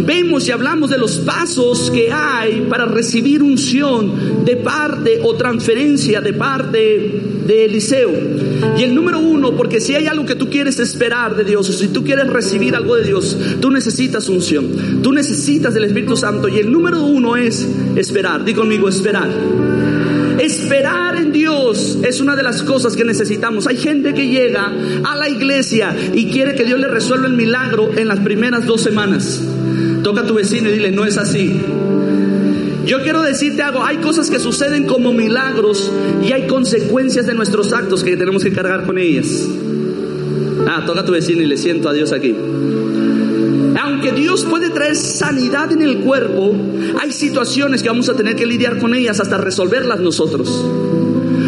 [0.00, 6.20] vemos y hablamos de los pasos que hay para recibir unción de parte o transferencia
[6.20, 8.12] de parte de Eliseo.
[8.78, 11.72] Y el número uno, porque si hay algo que tú quieres esperar de Dios, o
[11.72, 16.48] si tú quieres recibir algo de Dios, tú necesitas unción, tú necesitas del Espíritu Santo.
[16.48, 18.44] Y el número uno es esperar.
[18.44, 19.28] Di conmigo, esperar.
[20.38, 23.66] Esperar en Dios es una de las cosas que necesitamos.
[23.66, 24.72] Hay gente que llega
[25.04, 28.80] a la iglesia y quiere que Dios le resuelva el milagro en las primeras dos
[28.80, 29.42] semanas.
[30.02, 31.60] Toca a tu vecino y dile, no es así.
[32.86, 35.90] Yo quiero decirte algo, hay cosas que suceden como milagros
[36.26, 39.46] y hay consecuencias de nuestros actos que tenemos que cargar con ellas.
[40.66, 42.34] Ah, toca a tu vecino y le siento a Dios aquí.
[44.00, 46.54] Aunque Dios puede traer sanidad en el cuerpo,
[47.00, 50.64] hay situaciones que vamos a tener que lidiar con ellas hasta resolverlas nosotros.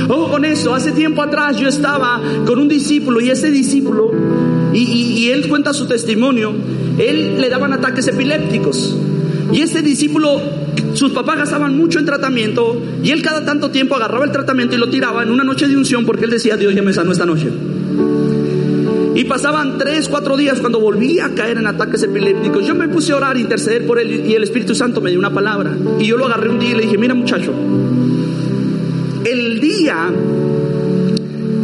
[0.09, 4.11] Ojo con eso, hace tiempo atrás yo estaba con un discípulo y ese discípulo,
[4.73, 6.53] y, y él cuenta su testimonio,
[6.99, 8.97] él le daban ataques epilépticos.
[9.53, 10.41] Y ese discípulo
[10.95, 14.79] sus papás gastaban mucho en tratamiento y él cada tanto tiempo agarraba el tratamiento y
[14.79, 17.27] lo tiraba en una noche de unción porque él decía, Dios ya me sanó esta
[17.27, 17.49] noche.
[19.21, 22.67] Y pasaban tres, cuatro días cuando volvía a caer en ataques epilépticos.
[22.67, 25.19] Yo me puse a orar, a interceder por él y el Espíritu Santo me dio
[25.19, 25.77] una palabra.
[25.99, 27.53] Y yo lo agarré un día y le dije, mira muchacho,
[29.25, 30.11] el día,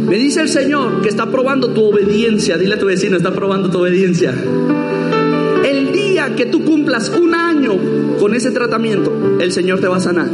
[0.07, 2.59] me dice el Señor que está probando tu obediencia.
[2.59, 4.35] Dile a tu vecino, está probando tu obediencia
[6.35, 7.73] que tú cumplas un año
[8.19, 10.27] con ese tratamiento, el Señor te va a sanar.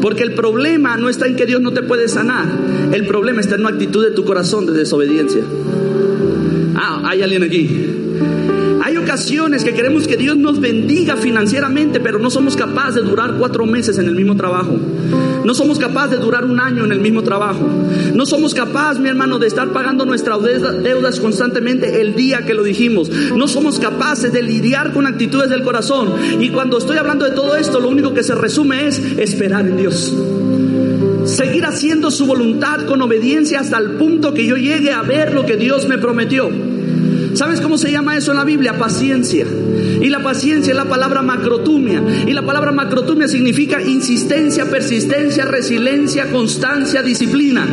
[0.00, 2.46] Porque el problema no está en que Dios no te puede sanar,
[2.92, 5.42] el problema está en una actitud de tu corazón de desobediencia.
[6.80, 7.68] Ah, hay alguien aquí.
[8.84, 13.34] Hay ocasiones que queremos que Dios nos bendiga financieramente, pero no somos capaces de durar
[13.36, 14.78] cuatro meses en el mismo trabajo.
[15.44, 17.68] No somos capaces de durar un año en el mismo trabajo.
[18.14, 22.62] No somos capaces, mi hermano, de estar pagando nuestras deudas constantemente el día que lo
[22.62, 23.10] dijimos.
[23.36, 26.14] No somos capaces de lidiar con actitudes del corazón.
[26.40, 29.76] Y cuando estoy hablando de todo esto, lo único que se resume es esperar en
[29.76, 30.14] Dios
[31.24, 35.44] seguir haciendo su voluntad con obediencia hasta el punto que yo llegue a ver lo
[35.44, 36.50] que Dios me prometió.
[37.34, 38.78] ¿Sabes cómo se llama eso en la Biblia?
[38.78, 39.46] Paciencia.
[40.00, 42.02] Y la paciencia es la palabra macrotumia.
[42.26, 47.66] Y la palabra macrotumia significa insistencia, persistencia, resiliencia, constancia, disciplina.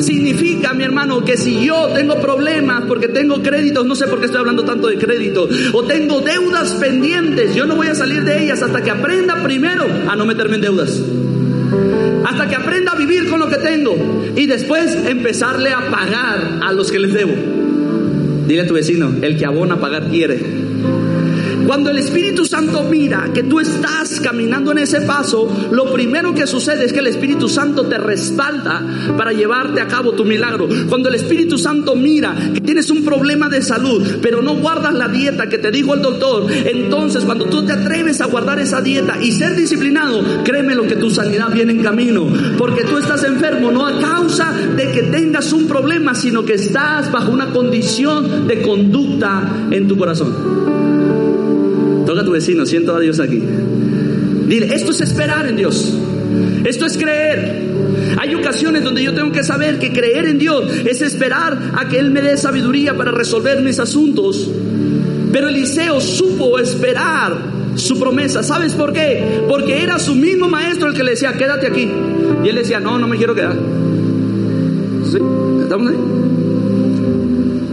[0.00, 4.26] Significa, mi hermano, que si yo tengo problemas porque tengo créditos, no sé por qué
[4.26, 8.44] estoy hablando tanto de crédito, o tengo deudas pendientes, yo no voy a salir de
[8.44, 11.00] ellas hasta que aprenda primero a no meterme en deudas
[12.24, 13.96] hasta que aprenda a vivir con lo que tengo
[14.36, 17.57] y después empezarle a pagar a los que les debo.
[18.48, 20.67] Dile a tu vecino, el que abona pagar quiere.
[21.68, 26.46] Cuando el Espíritu Santo mira que tú estás caminando en ese paso, lo primero que
[26.46, 28.82] sucede es que el Espíritu Santo te respalda
[29.18, 30.66] para llevarte a cabo tu milagro.
[30.88, 35.08] Cuando el Espíritu Santo mira que tienes un problema de salud, pero no guardas la
[35.08, 39.18] dieta que te dijo el doctor, entonces cuando tú te atreves a guardar esa dieta
[39.20, 43.70] y ser disciplinado, créeme lo que tu sanidad viene en camino, porque tú estás enfermo
[43.70, 48.62] no a causa de que tengas un problema, sino que estás bajo una condición de
[48.62, 50.97] conducta en tu corazón.
[52.08, 53.38] Toca a tu vecino, siento a Dios aquí.
[54.46, 55.92] Dile, esto es esperar en Dios.
[56.64, 57.68] Esto es creer.
[58.18, 61.98] Hay ocasiones donde yo tengo que saber que creer en Dios es esperar a que
[61.98, 64.50] Él me dé sabiduría para resolver mis asuntos.
[65.34, 67.36] Pero Eliseo supo esperar
[67.74, 68.42] su promesa.
[68.42, 69.42] ¿Sabes por qué?
[69.46, 71.90] Porque era su mismo maestro el que le decía, quédate aquí.
[72.42, 73.58] Y él decía, no, no me quiero quedar.
[75.04, 75.18] ¿Sí?
[75.62, 76.47] ¿Estamos ahí?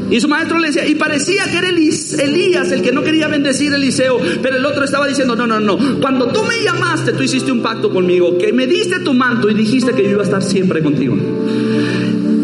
[0.10, 3.74] Y su maestro le decía, y parecía que era Elías el que no quería bendecir
[3.74, 7.24] a Eliseo, pero el otro estaba diciendo, no, no, no, cuando tú me llamaste, tú
[7.24, 10.26] hiciste un pacto conmigo, que me diste tu manto y dijiste que yo iba a
[10.26, 11.16] estar siempre contigo.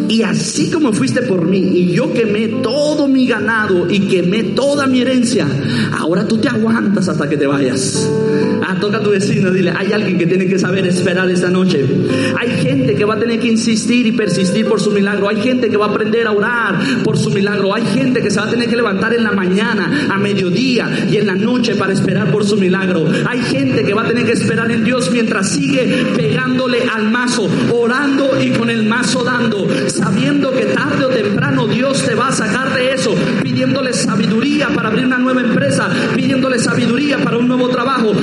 [0.10, 4.86] Y así como fuiste por mí y yo quemé todo mi ganado y quemé toda
[4.86, 5.48] mi herencia,
[5.98, 8.10] ahora tú te aguantas hasta que te vayas.
[8.62, 11.86] Ah, toca a tu vecino, dile, hay alguien que tiene que saber esperar esta noche.
[12.38, 15.30] Hay gente que va a tener que insistir y persistir por su milagro.
[15.30, 17.74] Hay gente que va a aprender a orar por su milagro.
[17.74, 21.18] Hay gente que se va a tener que levantar en la mañana, a mediodía y
[21.18, 23.06] en la noche para esperar por su milagro.
[23.26, 27.50] Hay gente que va a tener que esperar en Dios mientras sigue pegándole al mazo,
[27.72, 32.32] orando y con el mazo dando sabiendo que tarde o temprano Dios te va a
[32.32, 37.70] sacar de eso, pidiéndole sabiduría para abrir una nueva empresa, pidiéndole sabiduría para un nuevo
[37.70, 38.14] trabajo,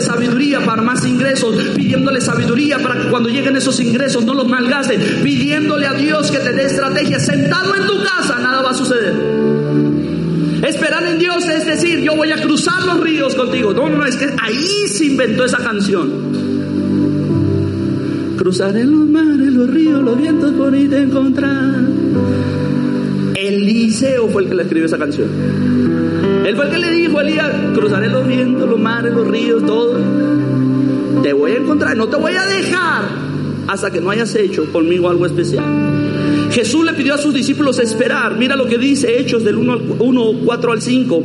[0.00, 5.00] sabiduría para más ingresos, pidiéndole sabiduría para que cuando lleguen esos ingresos no los malgasten,
[5.22, 7.18] pidiéndole a Dios que te dé estrategia.
[7.18, 9.14] Sentado en tu casa nada va a suceder.
[10.66, 13.72] Esperar en Dios es decir, yo voy a cruzar los ríos contigo.
[13.72, 16.56] No, no, es que ahí se inventó esa canción.
[18.36, 21.84] Cruzaré los mares, los ríos, los vientos por ahí te encontrar.
[23.46, 25.28] Eliseo fue el que le escribió esa canción.
[26.44, 29.64] Él fue el que le dijo a Elías, cruzaré los vientos, los mares, los ríos,
[29.64, 29.98] todo.
[31.22, 33.04] Te voy a encontrar, no te voy a dejar
[33.66, 35.95] hasta que no hayas hecho conmigo algo especial.
[36.56, 38.38] Jesús le pidió a sus discípulos esperar.
[38.38, 41.24] Mira lo que dice Hechos del 1, 1 4 al 5.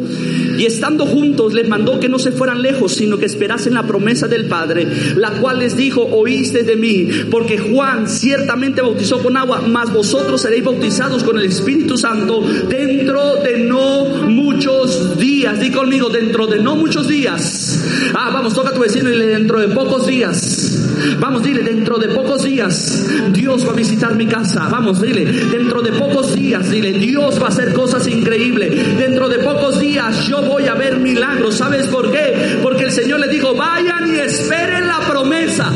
[0.57, 4.27] Y estando juntos les mandó que no se fueran lejos, sino que esperasen la promesa
[4.27, 9.63] del Padre, la cual les dijo, oíste de mí, porque Juan ciertamente bautizó con agua,
[9.65, 15.61] mas vosotros seréis bautizados con el Espíritu Santo dentro de no muchos días.
[15.61, 18.11] Di conmigo, dentro de no muchos días.
[18.13, 20.77] Ah, vamos, toca a tu vecino y dentro de pocos días.
[21.21, 24.67] Vamos, dile, dentro de pocos días Dios va a visitar mi casa.
[24.69, 28.97] Vamos, dile, dentro de pocos días, dile, Dios va a hacer cosas increíbles.
[28.97, 31.55] Dentro de pocos días yo voy a ver milagros.
[31.55, 32.60] ¿Sabes por qué?
[32.62, 35.71] Porque el Señor le dijo, vayan y esperen la promesa.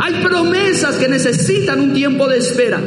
[0.00, 2.80] Hay promesas que necesitan un tiempo de espera.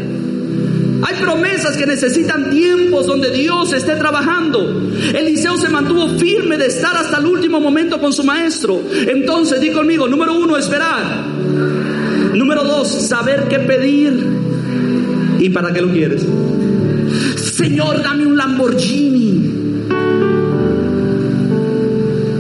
[1.01, 4.91] Hay promesas que necesitan tiempos donde Dios esté trabajando.
[5.13, 8.81] Eliseo se mantuvo firme de estar hasta el último momento con su maestro.
[9.07, 11.25] Entonces, di conmigo, número uno, esperar.
[12.33, 14.48] Número dos, saber qué pedir.
[15.39, 16.25] ¿Y para qué lo quieres?
[17.37, 19.51] Señor, dame un Lamborghini.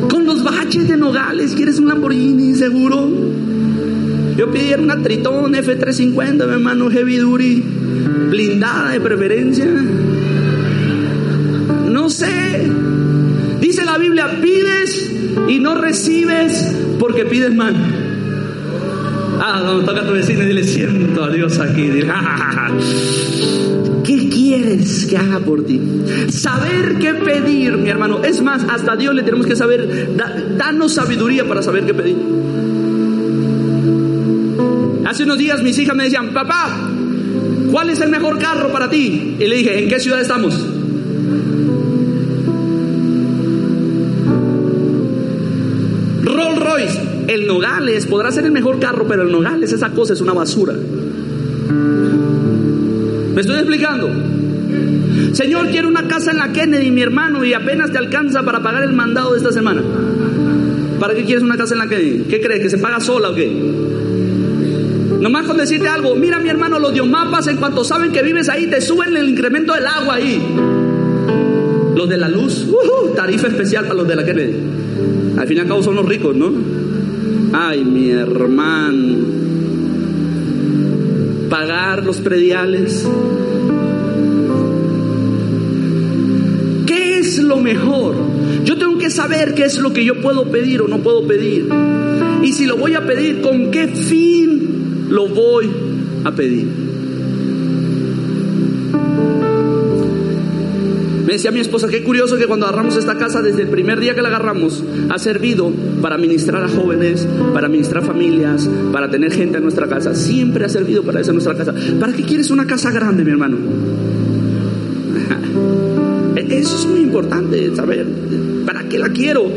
[0.09, 3.09] Con los baches de Nogales, ¿quieres un Lamborghini seguro?
[4.37, 7.63] Yo pidiera una Tritón F350, mi hermano, heavy duty,
[8.29, 9.65] blindada de preferencia.
[11.89, 12.69] No sé.
[13.61, 15.11] Dice la Biblia, pides
[15.47, 17.75] y no recibes porque pides mal.
[19.85, 21.81] Toca tu vecino y dile, siento a Dios aquí.
[21.83, 22.69] Dile, "Ah,
[24.03, 25.79] ¿Qué quieres que haga por ti?
[26.29, 28.23] Saber qué pedir, mi hermano.
[28.23, 32.15] Es más, hasta Dios le tenemos que saber, da- danos sabiduría para saber qué pedir.
[35.05, 36.69] Hace unos días mis hijas me decían, papá,
[37.71, 39.35] ¿cuál es el mejor carro para ti?
[39.39, 40.55] Y le dije, ¿en qué ciudad estamos?
[48.09, 50.73] Podrá ser el mejor carro, pero el Nogales, esa cosa es una basura.
[53.33, 54.09] ¿Me estoy explicando?
[55.33, 58.83] Señor, quiero una casa en la Kennedy, mi hermano, y apenas te alcanza para pagar
[58.83, 59.81] el mandado de esta semana.
[60.99, 62.25] ¿Para qué quieres una casa en la Kennedy?
[62.29, 62.61] ¿Qué crees?
[62.61, 63.47] ¿Que se paga sola o qué?
[65.19, 68.67] Nomás con decirte algo, mira mi hermano, los diomapas en cuanto saben que vives ahí,
[68.67, 70.41] te suben el incremento del agua ahí.
[71.95, 72.67] Los de la luz,
[73.15, 74.55] tarifa especial para los de la Kennedy.
[75.37, 76.53] Al fin y al cabo son los ricos, ¿no?
[77.51, 79.17] Ay, mi hermano.
[81.49, 83.07] Pagar los prediales.
[86.85, 88.15] ¿Qué es lo mejor?
[88.63, 91.67] Yo tengo que saber qué es lo que yo puedo pedir o no puedo pedir.
[92.43, 95.69] Y si lo voy a pedir, ¿con qué fin lo voy
[96.23, 96.88] a pedir?
[101.29, 104.15] Me decía mi esposa, qué curioso que cuando agarramos esta casa, desde el primer día
[104.15, 109.57] que la agarramos, ha servido para ministrar a jóvenes, para ministrar familias, para tener gente
[109.57, 110.15] en nuestra casa.
[110.15, 111.71] Siempre ha servido para eso en nuestra casa.
[111.99, 113.57] ¿Para qué quieres una casa grande, mi hermano?
[116.49, 118.07] Eso es muy importante saber.
[118.65, 119.51] ¿Para qué la quiero?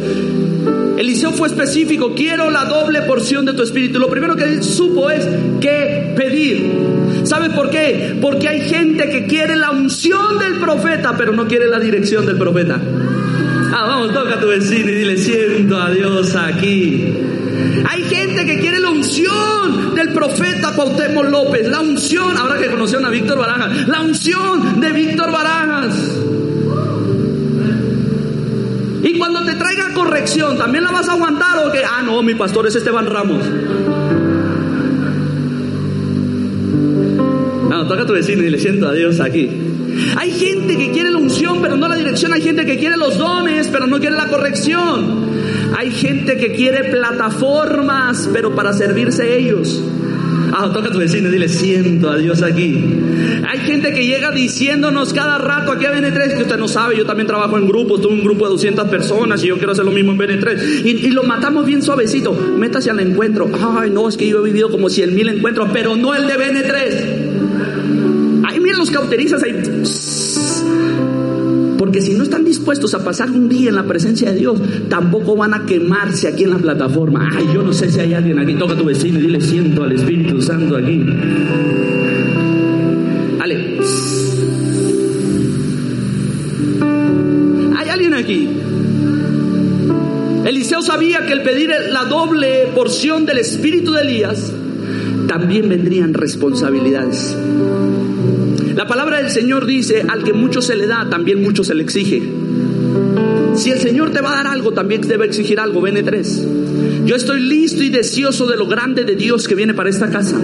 [1.02, 3.98] Eliseo fue específico, quiero la doble porción de tu espíritu.
[3.98, 5.26] Lo primero que él supo es
[5.60, 6.70] qué pedir.
[7.24, 8.16] ¿Sabes por qué?
[8.20, 12.38] Porque hay gente que quiere la unción del profeta, pero no quiere la dirección del
[12.38, 12.80] profeta.
[13.74, 17.12] Ah, vamos, toca a tu vecino y dile, siento a Dios aquí.
[17.90, 23.06] Hay gente que quiere la unción del profeta Cuauhtémoc López, la unción, ahora que conocieron
[23.06, 26.11] a Víctor Barajas, la unción de Víctor Barajas.
[30.12, 31.80] Corrección, ¿también la vas a aguantar o qué?
[31.84, 33.42] Ah, no, mi pastor es Esteban Ramos.
[37.70, 39.48] No, toca a tu vecino y le siento a Dios aquí.
[40.18, 42.34] Hay gente que quiere la unción, pero no la dirección.
[42.34, 45.30] Hay gente que quiere los dones, pero no quiere la corrección.
[45.78, 49.82] Hay gente que quiere plataformas, pero para servirse ellos.
[50.54, 52.84] Ah, toca a tu vecino y dile, siento a Dios aquí.
[53.48, 57.06] Hay gente que llega diciéndonos cada rato aquí a BN3, que usted no sabe, yo
[57.06, 59.92] también trabajo en grupos, tuve un grupo de 200 personas y yo quiero hacer lo
[59.92, 60.84] mismo en BN3.
[60.84, 63.50] Y, lo matamos bien suavecito, métase al encuentro.
[63.78, 66.34] Ay, no, es que yo he vivido como 100 mil encuentros, pero no el de
[66.34, 68.42] BN3.
[68.44, 69.54] Ay, miren los cauterizas ahí.
[71.92, 75.36] Porque si no están dispuestos a pasar un día en la presencia de Dios, tampoco
[75.36, 77.28] van a quemarse aquí en la plataforma.
[77.36, 78.54] Ay, yo no sé si hay alguien aquí.
[78.54, 81.04] Toca a tu vecino y dile, siento al Espíritu Santo aquí.
[83.40, 83.78] Ale.
[87.76, 88.48] ¿Hay alguien aquí?
[90.46, 94.50] Eliseo sabía que el pedir la doble porción del espíritu de Elías
[95.28, 97.36] también vendrían responsabilidades.
[98.92, 101.82] La palabra del Señor dice, al que mucho se le da, también mucho se le
[101.82, 102.22] exige.
[103.54, 105.80] Si el Señor te va a dar algo, también te debe exigir algo.
[105.80, 106.46] Bene 3.
[107.06, 110.38] Yo estoy listo y deseoso de lo grande de Dios que viene para esta casa.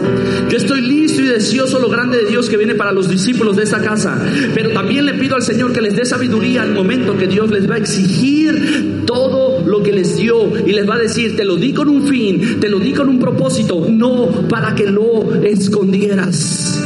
[0.49, 3.55] Yo estoy listo y deseoso de lo grande de Dios que viene para los discípulos
[3.55, 4.19] de esta casa.
[4.55, 7.69] Pero también le pido al Señor que les dé sabiduría al momento que Dios les
[7.69, 11.57] va a exigir todo lo que les dio y les va a decir, te lo
[11.57, 16.78] di con un fin, te lo di con un propósito, no para que lo escondieras.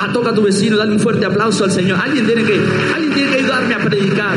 [0.00, 1.98] Ah, toca a tu vecino, dale un fuerte aplauso al Señor.
[2.00, 2.60] Alguien tiene que,
[2.94, 4.36] alguien tiene que ayudarme a predicar.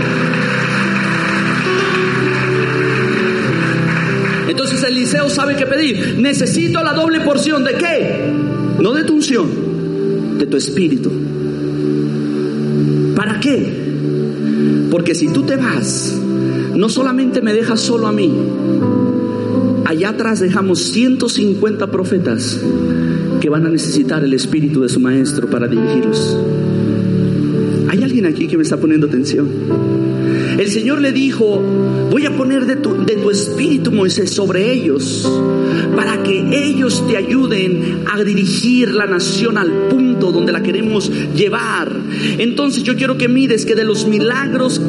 [4.50, 6.18] Entonces Eliseo sabe qué pedir.
[6.18, 8.34] Necesito la doble porción de qué?
[8.80, 11.12] No de tu unción, de tu espíritu.
[13.16, 13.72] ¿Para qué?
[14.90, 16.20] Porque si tú te vas,
[16.76, 18.34] no solamente me dejas solo a mí,
[19.86, 22.60] allá atrás dejamos 150 profetas
[23.42, 26.38] que van a necesitar el espíritu de su maestro para dirigirlos.
[27.90, 29.50] ¿Hay alguien aquí que me está poniendo atención?
[30.58, 31.60] El Señor le dijo,
[32.12, 32.92] voy a poner de tu,
[33.32, 35.28] espíritu, Moisés, sobre ellos,
[35.96, 41.98] para que ellos te ayuden a dirigir la nación al punto donde la queremos llevar.
[42.38, 44.80] Entonces yo quiero que mires que de los milagros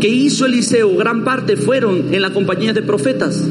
[0.00, 3.42] que hizo Eliseo, gran parte fueron en la compañía de profetas.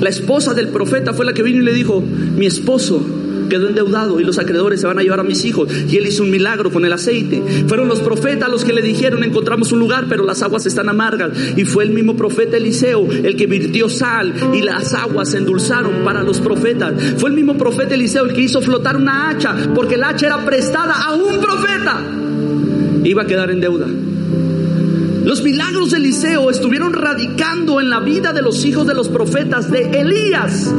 [0.00, 2.02] La esposa del profeta fue la que vino y le dijo,
[2.36, 3.19] mi esposo
[3.50, 5.68] quedó endeudado y los acreedores se van a llevar a mis hijos.
[5.90, 7.42] Y él hizo un milagro con el aceite.
[7.66, 11.32] Fueron los profetas los que le dijeron, encontramos un lugar, pero las aguas están amargas.
[11.56, 16.04] Y fue el mismo profeta Eliseo el que virtió sal y las aguas se endulzaron
[16.04, 16.94] para los profetas.
[17.18, 20.44] Fue el mismo profeta Eliseo el que hizo flotar una hacha, porque el hacha era
[20.44, 22.00] prestada a un profeta.
[23.04, 23.86] Iba a quedar en deuda.
[25.24, 29.70] Los milagros de Eliseo estuvieron radicando en la vida de los hijos de los profetas
[29.70, 30.72] de Elías.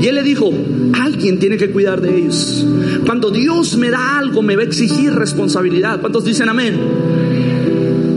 [0.00, 0.52] Y él le dijo,
[0.92, 2.66] alguien tiene que cuidar de ellos.
[3.06, 6.00] Cuando Dios me da algo, me va a exigir responsabilidad.
[6.00, 6.78] ¿Cuántos dicen amén?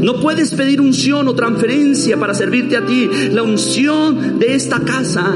[0.02, 3.10] No puedes pedir unción o transferencia para servirte a ti.
[3.32, 5.34] La unción de esta casa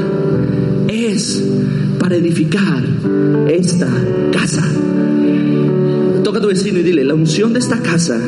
[0.87, 1.43] es
[1.99, 2.83] para edificar
[3.47, 3.87] esta
[4.31, 4.63] casa.
[6.23, 8.19] Toca a tu vecino y dile, la unción de esta casa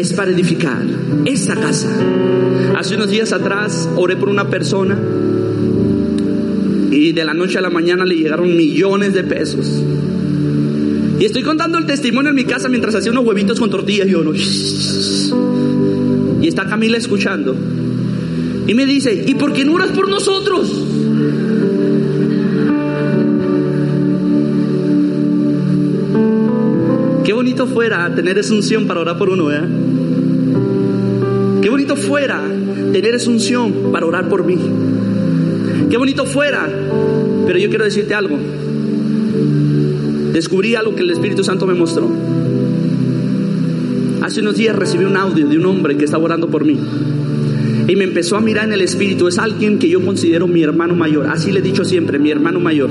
[0.00, 0.82] es para edificar
[1.26, 1.88] esta casa.
[2.74, 4.98] Hace unos días atrás oré por una persona
[6.90, 9.66] y de la noche a la mañana le llegaron millones de pesos.
[11.18, 14.10] Y estoy contando el testimonio en mi casa mientras hacía unos huevitos con tortillas y
[14.12, 14.32] yo no.
[16.42, 17.54] Y está Camila escuchando.
[18.66, 20.70] Y me dice, ¿y por qué no oras por nosotros?
[27.22, 29.60] Qué bonito fuera tener esa unción para orar por uno, ¿eh?
[31.62, 32.42] Qué bonito fuera
[32.92, 34.56] tener esa unción para orar por mí.
[35.90, 36.68] Qué bonito fuera.
[37.46, 38.38] Pero yo quiero decirte algo.
[40.32, 42.08] Descubrí algo que el Espíritu Santo me mostró.
[44.22, 46.78] Hace unos días recibí un audio de un hombre que estaba orando por mí.
[47.88, 49.26] Y me empezó a mirar en el espíritu.
[49.26, 51.26] Es alguien que yo considero mi hermano mayor.
[51.26, 52.90] Así le he dicho siempre, mi hermano mayor.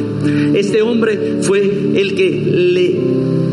[0.53, 1.61] Este hombre fue
[1.95, 2.95] el que le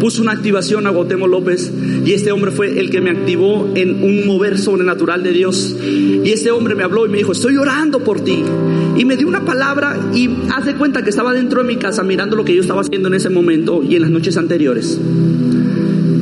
[0.01, 1.73] puso una activación a Gotemo López.
[2.05, 5.77] Y este hombre fue el que me activó en un mover sobrenatural de Dios.
[5.83, 8.43] Y este hombre me habló y me dijo, estoy orando por ti.
[8.97, 12.37] Y me dio una palabra y hace cuenta que estaba dentro de mi casa mirando
[12.37, 14.99] lo que yo estaba haciendo en ese momento y en las noches anteriores.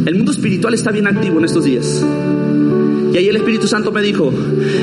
[0.06, 2.04] El mundo espiritual está bien activo en estos días.
[3.12, 4.32] Y ahí el Espíritu Santo me dijo,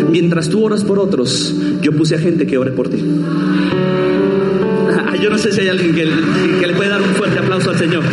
[0.09, 2.97] mientras tú oras por otros, yo puse a gente que ore por ti.
[5.21, 8.03] Yo no sé si hay alguien que le puede dar un fuerte aplauso al Señor.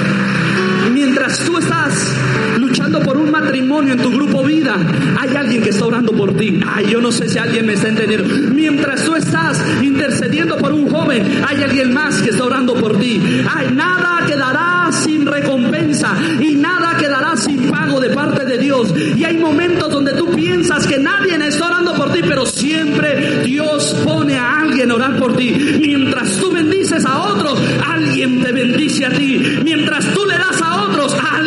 [1.28, 2.16] Mientras tú estás
[2.56, 4.76] luchando por un matrimonio en tu grupo vida,
[5.20, 6.58] hay alguien que está orando por ti.
[6.66, 8.26] Ay, yo no sé si alguien me está entendiendo.
[8.54, 13.20] Mientras tú estás intercediendo por un joven, hay alguien más que está orando por ti.
[13.54, 18.94] Ay, nada quedará sin recompensa y nada quedará sin pago de parte de Dios.
[19.14, 23.96] Y hay momentos donde tú piensas que nadie está orando por ti, pero siempre Dios
[24.04, 25.50] pone a alguien a orar por ti.
[25.80, 29.60] Mientras tú bendices a otros, alguien te bendice a ti.
[29.64, 30.17] Mientras tú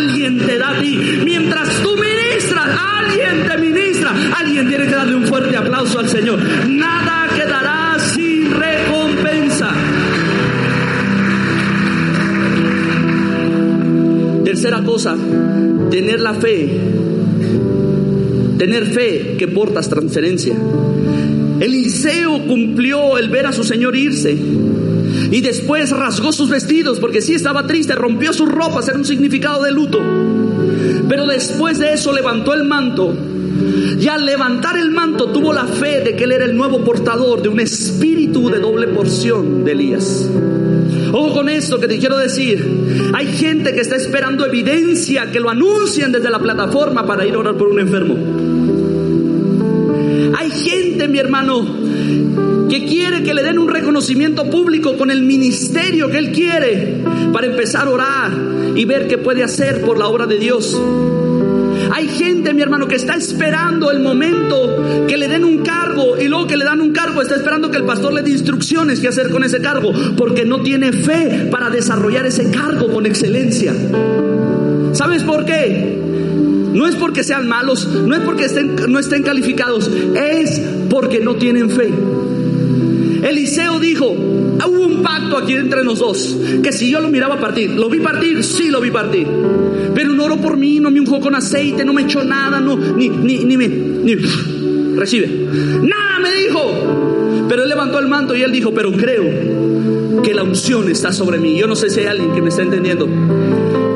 [0.02, 0.98] alguien te da a ti.
[1.24, 2.68] Mientras tú ministras,
[3.00, 4.14] alguien te ministra.
[4.38, 6.40] Alguien tiene que darle un fuerte aplauso al Señor.
[6.68, 9.72] Nada quedará sin recompensa.
[14.44, 15.16] Tercera cosa,
[15.90, 16.80] tener la fe.
[18.58, 20.56] Tener fe que portas transferencia.
[21.60, 24.38] Eliseo cumplió el ver a su Señor irse.
[25.32, 29.64] Y después rasgó sus vestidos porque sí estaba triste, rompió sus ropas, era un significado
[29.64, 30.00] de luto.
[31.08, 33.16] Pero después de eso levantó el manto.
[33.98, 37.42] Y al levantar el manto tuvo la fe de que él era el nuevo portador
[37.42, 40.30] de un espíritu de doble porción de Elías.
[41.14, 43.12] Ojo con esto que te quiero decir.
[43.14, 47.40] Hay gente que está esperando evidencia que lo anuncien desde la plataforma para ir a
[47.40, 48.18] orar por un enfermo.
[50.38, 51.81] Hay gente, mi hermano,
[52.72, 57.04] que quiere que le den un reconocimiento público con el ministerio que él quiere
[57.34, 58.32] para empezar a orar
[58.74, 60.82] y ver qué puede hacer por la obra de Dios.
[61.92, 66.30] Hay gente, mi hermano, que está esperando el momento que le den un cargo y
[66.30, 69.10] luego que le dan un cargo, está esperando que el pastor le dé instrucciones qué
[69.10, 73.74] hacer con ese cargo, porque no tiene fe para desarrollar ese cargo con excelencia.
[74.94, 76.00] ¿Sabes por qué?
[76.74, 81.36] No es porque sean malos, no es porque estén, no estén calificados, es porque no
[81.36, 81.92] tienen fe.
[83.22, 87.90] Eliseo dijo, hubo un pacto aquí entre nosotros, que si yo lo miraba partir, ¿lo
[87.90, 88.44] vi partir?
[88.44, 89.28] Sí, lo vi partir.
[89.94, 92.78] Pero no oró por mí, no me unjó con aceite, no me echó nada, no,
[92.78, 93.68] ni, ni, ni me,
[94.96, 95.28] recibe.
[95.82, 97.48] Nada me dijo.
[97.48, 101.38] Pero él levantó el manto y él dijo, pero creo que la unción está sobre
[101.38, 101.58] mí.
[101.58, 103.08] Yo no sé si hay alguien que me está entendiendo.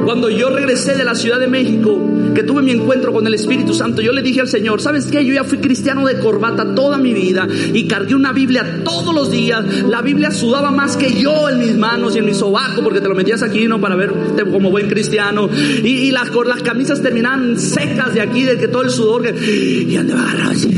[0.05, 1.99] Cuando yo regresé de la Ciudad de México,
[2.35, 5.25] que tuve mi encuentro con el Espíritu Santo, yo le dije al Señor, ¿sabes qué?
[5.25, 9.31] Yo ya fui cristiano de corbata toda mi vida y cargué una Biblia todos los
[9.31, 9.65] días.
[9.85, 13.07] La Biblia sudaba más que yo en mis manos y en mi sobaco, porque te
[13.07, 13.81] lo metías aquí, ¿no?
[13.81, 15.49] Para verte como buen cristiano.
[15.83, 16.29] Y, las,
[16.61, 19.85] camisas terminaban secas de aquí, de que todo el sudor que...
[19.87, 20.69] Y andaba así.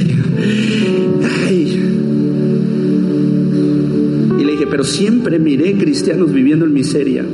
[4.39, 7.25] Y le dije, pero siempre miré cristianos viviendo en miseria.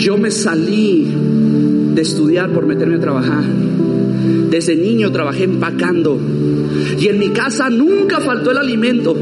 [0.00, 1.08] Yo me salí
[1.94, 3.44] de estudiar por meterme a trabajar.
[4.50, 6.18] Desde niño trabajé empacando.
[6.98, 9.14] Y en mi casa nunca faltó el alimento,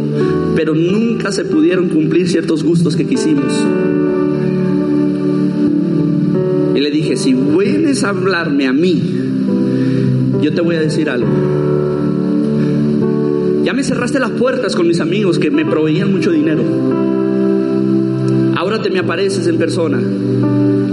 [0.54, 3.52] pero nunca se pudieron cumplir ciertos gustos que quisimos.
[6.76, 9.02] Y le dije, si vienes a hablarme a mí,
[10.40, 11.28] yo te voy a decir algo.
[13.64, 17.17] Ya me cerraste las puertas con mis amigos que me proveían mucho dinero.
[18.82, 20.00] Te me apareces en persona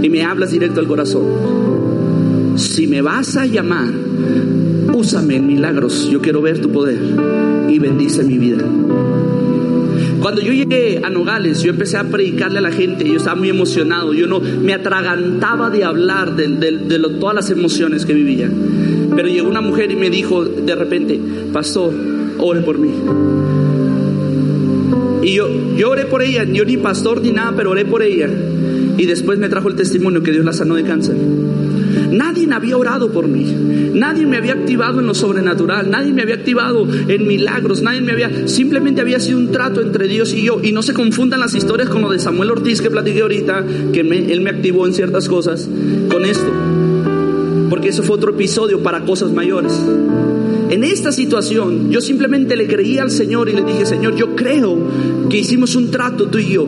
[0.02, 1.24] y me hablas directo al corazón.
[2.56, 3.88] Si me vas a llamar,
[4.92, 6.08] úsame en milagros.
[6.10, 6.98] Yo quiero ver tu poder
[7.68, 8.64] y bendice mi vida.
[10.20, 13.50] Cuando yo llegué a Nogales, yo empecé a predicarle a la gente, yo estaba muy
[13.50, 18.50] emocionado, yo no me atragantaba de hablar de, de, todas las emociones que vivía.
[19.14, 21.20] Pero llegó una mujer y me dijo de repente,
[21.52, 21.94] pastor,
[22.38, 22.90] ore por mí.
[25.26, 28.30] Y yo, yo oré por ella, yo ni pastor ni nada, pero oré por ella.
[28.96, 31.16] Y después me trajo el testimonio que Dios la sanó de cáncer.
[32.12, 33.44] Nadie había orado por mí.
[33.92, 35.90] Nadie me había activado en lo sobrenatural.
[35.90, 37.82] Nadie me había activado en milagros.
[37.82, 38.46] Nadie me había.
[38.46, 40.60] Simplemente había sido un trato entre Dios y yo.
[40.62, 44.00] Y no se confundan las historias con lo de Samuel Ortiz que platiqué ahorita, que
[44.02, 45.68] él me activó en ciertas cosas,
[46.08, 46.52] con esto.
[47.68, 49.72] Porque eso fue otro episodio para cosas mayores.
[50.70, 54.78] En esta situación, yo simplemente le creí al Señor y le dije, Señor, yo creo
[55.30, 56.66] que hicimos un trato tú y yo.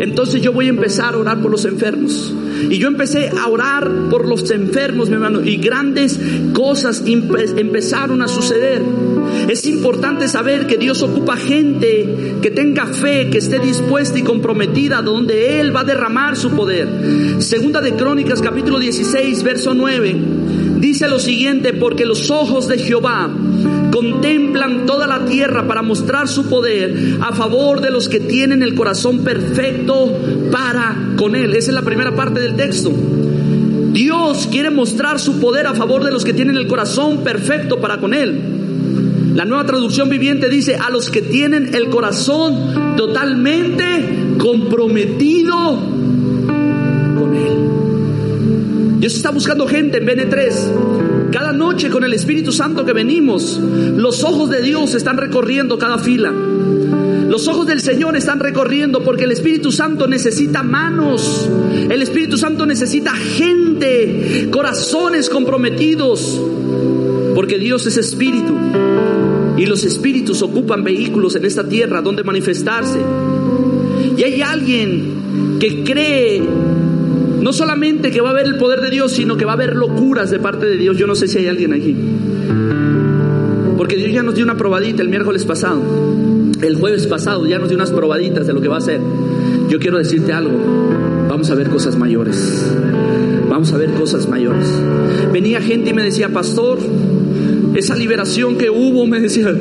[0.00, 2.34] Entonces yo voy a empezar a orar por los enfermos.
[2.68, 6.18] Y yo empecé a orar por los enfermos, mi hermano, y grandes
[6.52, 8.82] cosas empezaron a suceder.
[9.48, 15.02] Es importante saber que Dios ocupa gente que tenga fe, que esté dispuesta y comprometida,
[15.02, 16.88] donde Él va a derramar su poder.
[17.38, 20.16] Segunda de Crónicas, capítulo 16, verso 9,
[20.82, 23.30] dice lo siguiente, porque los ojos de Jehová
[23.92, 28.74] contemplan toda la tierra para mostrar su poder a favor de los que tienen el
[28.74, 30.12] corazón perfecto
[30.50, 31.54] para con Él.
[31.54, 32.92] Esa es la primera parte del texto.
[33.92, 37.98] Dios quiere mostrar su poder a favor de los que tienen el corazón perfecto para
[37.98, 38.40] con Él.
[39.36, 45.91] La nueva traducción viviente dice a los que tienen el corazón totalmente comprometido
[49.02, 54.22] Dios está buscando gente en BN3 cada noche con el Espíritu Santo que venimos, los
[54.22, 56.30] ojos de Dios están recorriendo cada fila.
[56.30, 61.50] Los ojos del Señor están recorriendo porque el Espíritu Santo necesita manos.
[61.90, 66.40] El Espíritu Santo necesita gente, corazones comprometidos.
[67.34, 68.54] Porque Dios es espíritu.
[69.56, 73.00] Y los espíritus ocupan vehículos en esta tierra donde manifestarse.
[74.16, 76.42] Y hay alguien que cree
[77.42, 79.74] no solamente que va a haber el poder de Dios, sino que va a haber
[79.74, 80.96] locuras de parte de Dios.
[80.96, 81.94] Yo no sé si hay alguien aquí.
[83.76, 85.82] Porque Dios ya nos dio una probadita el miércoles pasado.
[86.62, 89.00] El jueves pasado ya nos dio unas probaditas de lo que va a hacer.
[89.68, 90.52] Yo quiero decirte algo.
[91.28, 92.72] Vamos a ver cosas mayores.
[93.48, 94.66] Vamos a ver cosas mayores.
[95.32, 96.78] Venía gente y me decía, pastor,
[97.74, 99.54] esa liberación que hubo, me decía,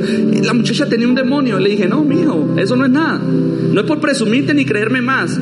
[0.43, 1.59] la muchacha tenía un demonio.
[1.59, 3.19] Le dije, no, mijo, eso no es nada.
[3.19, 5.39] No es por presumirte ni creerme más,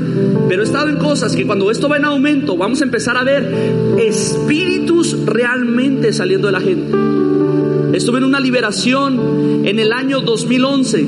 [0.47, 3.24] pero he estado en cosas que cuando esto va en aumento, vamos a empezar a
[3.24, 3.51] ver
[3.97, 6.95] espíritus realmente saliendo de la gente.
[7.97, 11.07] Estuve en una liberación en el año 2011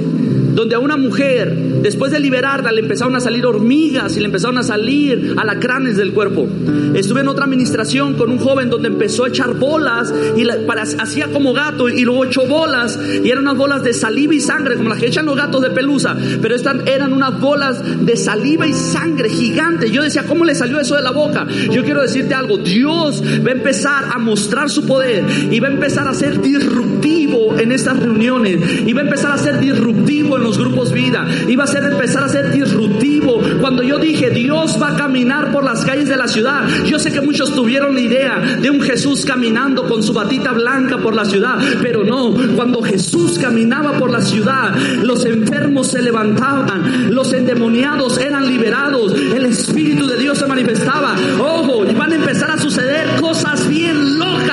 [0.54, 4.58] donde a una mujer, después de liberarla, le empezaron a salir hormigas y le empezaron
[4.58, 6.48] a salir alacranes del cuerpo.
[6.94, 11.28] Estuve en otra administración con un joven donde empezó a echar bolas y para, hacía
[11.28, 14.90] como gato y luego echó bolas y eran unas bolas de saliva y sangre, como
[14.90, 18.74] las que echan los gatos de pelusa, pero estas eran unas bolas de saliva y
[18.74, 19.92] sangre gigantes.
[19.92, 21.48] Yo decía, ¿cómo le salió eso de la boca?
[21.72, 25.72] Yo quiero decirte algo, Dios va a empezar a mostrar su poder y va a
[25.72, 30.41] empezar a ser disruptivo en estas reuniones y va a empezar a ser disruptivo en
[30.44, 33.42] los grupos vida y va a ser empezar a ser disruptivo.
[33.60, 37.12] Cuando yo dije, Dios va a caminar por las calles de la ciudad, yo sé
[37.12, 41.26] que muchos tuvieron la idea de un Jesús caminando con su batita blanca por la
[41.26, 48.20] ciudad, pero no, cuando Jesús caminaba por la ciudad, los enfermos se levantaban, los endemoniados
[48.20, 51.16] eran liberados, el Espíritu de Dios se manifestaba.
[51.40, 54.51] Ojo, van a empezar a suceder cosas bien locas,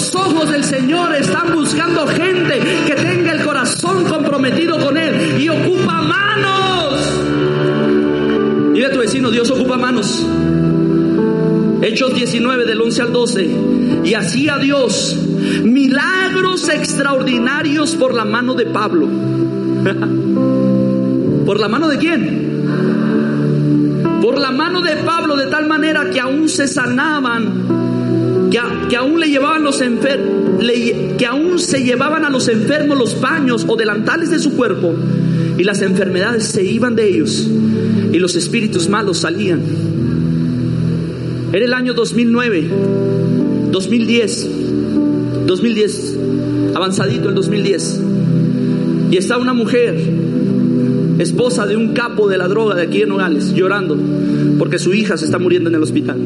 [0.00, 5.50] los ojos del Señor están buscando gente que tenga el corazón comprometido con Él y
[5.50, 6.94] ocupa manos.
[8.72, 10.24] Dile a tu vecino, Dios ocupa manos.
[11.82, 13.50] Hechos 19 del 11 al 12.
[14.04, 15.18] Y hacía Dios
[15.64, 19.06] milagros extraordinarios por la mano de Pablo.
[21.44, 22.62] ¿Por la mano de quién?
[24.22, 27.89] Por la mano de Pablo de tal manera que aún se sanaban,
[28.50, 33.76] que, aún le llevaban los que aún se llevaban a los enfermos los paños o
[33.76, 34.94] delantales de su cuerpo
[35.56, 37.48] y las enfermedades se iban de ellos
[38.12, 39.60] y los espíritus malos salían.
[41.52, 42.70] Era el año 2009,
[43.70, 44.48] 2010,
[45.46, 46.18] 2010,
[46.74, 48.00] avanzadito el 2010.
[49.10, 49.96] Y está una mujer,
[51.18, 53.98] esposa de un capo de la droga de aquí en Nogales, llorando
[54.58, 56.18] porque su hija se está muriendo en el hospital.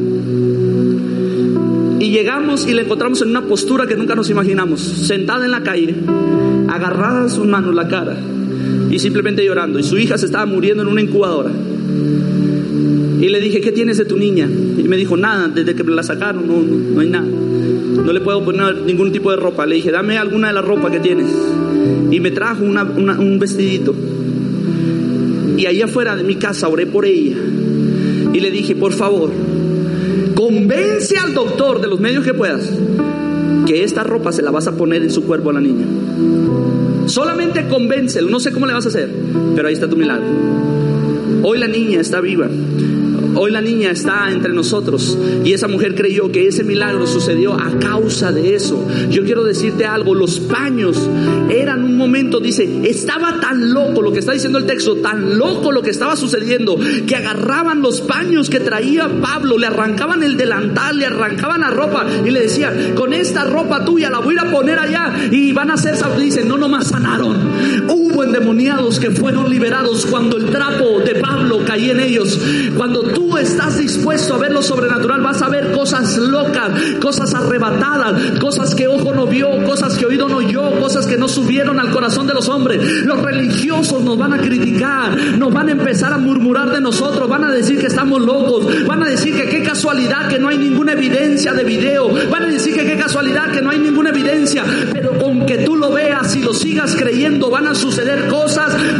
[2.15, 5.93] Llegamos y la encontramos en una postura que nunca nos imaginamos, sentada en la calle,
[6.69, 8.17] agarrada sus manos, la cara,
[8.89, 9.79] y simplemente llorando.
[9.79, 11.51] Y su hija se estaba muriendo en una incubadora.
[13.19, 14.47] Y le dije, ¿qué tienes de tu niña?
[14.47, 17.27] Y me dijo, nada, desde que me la sacaron no, no, hay nada.
[17.27, 19.65] No le puedo poner ningún tipo de ropa.
[19.65, 21.27] Le dije, dame alguna de la ropa que tienes.
[22.11, 23.93] Y me trajo un vestidito.
[25.57, 27.35] Y ahí afuera de mi casa oré por ella.
[28.31, 29.31] Y le dije, por favor,
[30.55, 32.69] convence al doctor de los medios que puedas
[33.65, 35.85] que esta ropa se la vas a poner en su cuerpo a la niña.
[37.07, 39.09] Solamente convéncelo, no sé cómo le vas a hacer,
[39.55, 40.25] pero ahí está tu milagro.
[41.43, 42.47] Hoy la niña está viva.
[43.35, 47.77] Hoy la niña está entre nosotros y esa mujer creyó que ese milagro sucedió a
[47.79, 48.87] causa de eso.
[49.09, 51.09] Yo quiero decirte algo, los paños
[51.49, 55.71] eran un momento, dice, estaba tan loco lo que está diciendo el texto, tan loco
[55.71, 60.97] lo que estaba sucediendo, que agarraban los paños que traía Pablo, le arrancaban el delantal,
[60.97, 64.79] le arrancaban la ropa y le decían, con esta ropa tuya la voy a poner
[64.79, 67.35] allá y van a hacer, dicen, no nomás sanaron.
[68.45, 72.39] Endemoniados que fueron liberados cuando el trapo de Pablo caía en ellos.
[72.77, 76.69] Cuando tú estás dispuesto a ver lo sobrenatural, vas a ver cosas locas,
[77.01, 81.27] cosas arrebatadas, cosas que ojo no vio, cosas que oído no oyó, cosas que no
[81.27, 82.79] subieron al corazón de los hombres.
[83.03, 87.45] Los religiosos nos van a criticar, nos van a empezar a murmurar de nosotros, van
[87.45, 90.93] a decir que estamos locos, van a decir que qué casualidad que no hay ninguna
[90.93, 95.17] evidencia de video, van a decir que qué casualidad que no hay ninguna evidencia, pero
[95.17, 98.34] con que tú lo veas y lo sigas creyendo, van a suceder cosas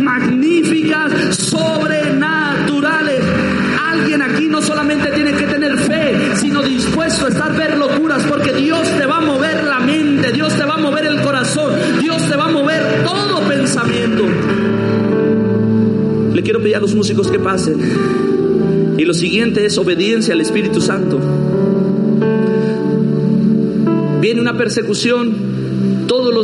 [0.02, 3.24] magníficas, sobrenaturales
[3.96, 8.54] alguien aquí no solamente tiene que tener fe, sino dispuesto a estar ver locuras, porque
[8.54, 12.22] Dios te va a mover la mente, Dios te va a mover el corazón, Dios
[12.30, 14.24] te va a mover todo pensamiento.
[16.34, 18.96] Le quiero pedir a los músicos que pasen.
[18.98, 21.20] Y lo siguiente es obediencia al Espíritu Santo.
[24.22, 25.55] Viene una persecución,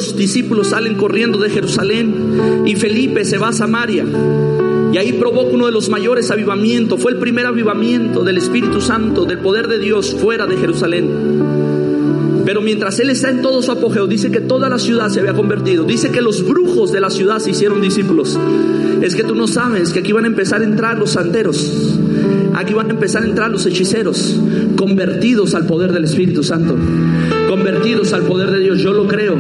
[0.02, 4.04] los discípulos salen corriendo de Jerusalén y Felipe se va a Samaria.
[4.92, 7.00] Y ahí provoca uno de los mayores avivamientos.
[7.00, 11.08] Fue el primer avivamiento del Espíritu Santo, del poder de Dios fuera de Jerusalén.
[12.46, 15.34] Pero mientras él está en todo su apogeo, dice que toda la ciudad se había
[15.34, 15.84] convertido.
[15.84, 18.40] Dice que los brujos de la ciudad se hicieron discípulos.
[19.02, 22.00] Es que tú no sabes que aquí van a empezar a entrar los santeros.
[22.56, 24.38] Aquí van a empezar a entrar los hechiceros,
[24.76, 26.76] convertidos al poder del Espíritu Santo,
[27.52, 28.80] convertidos al poder de Dios.
[28.80, 29.36] Yo lo creo,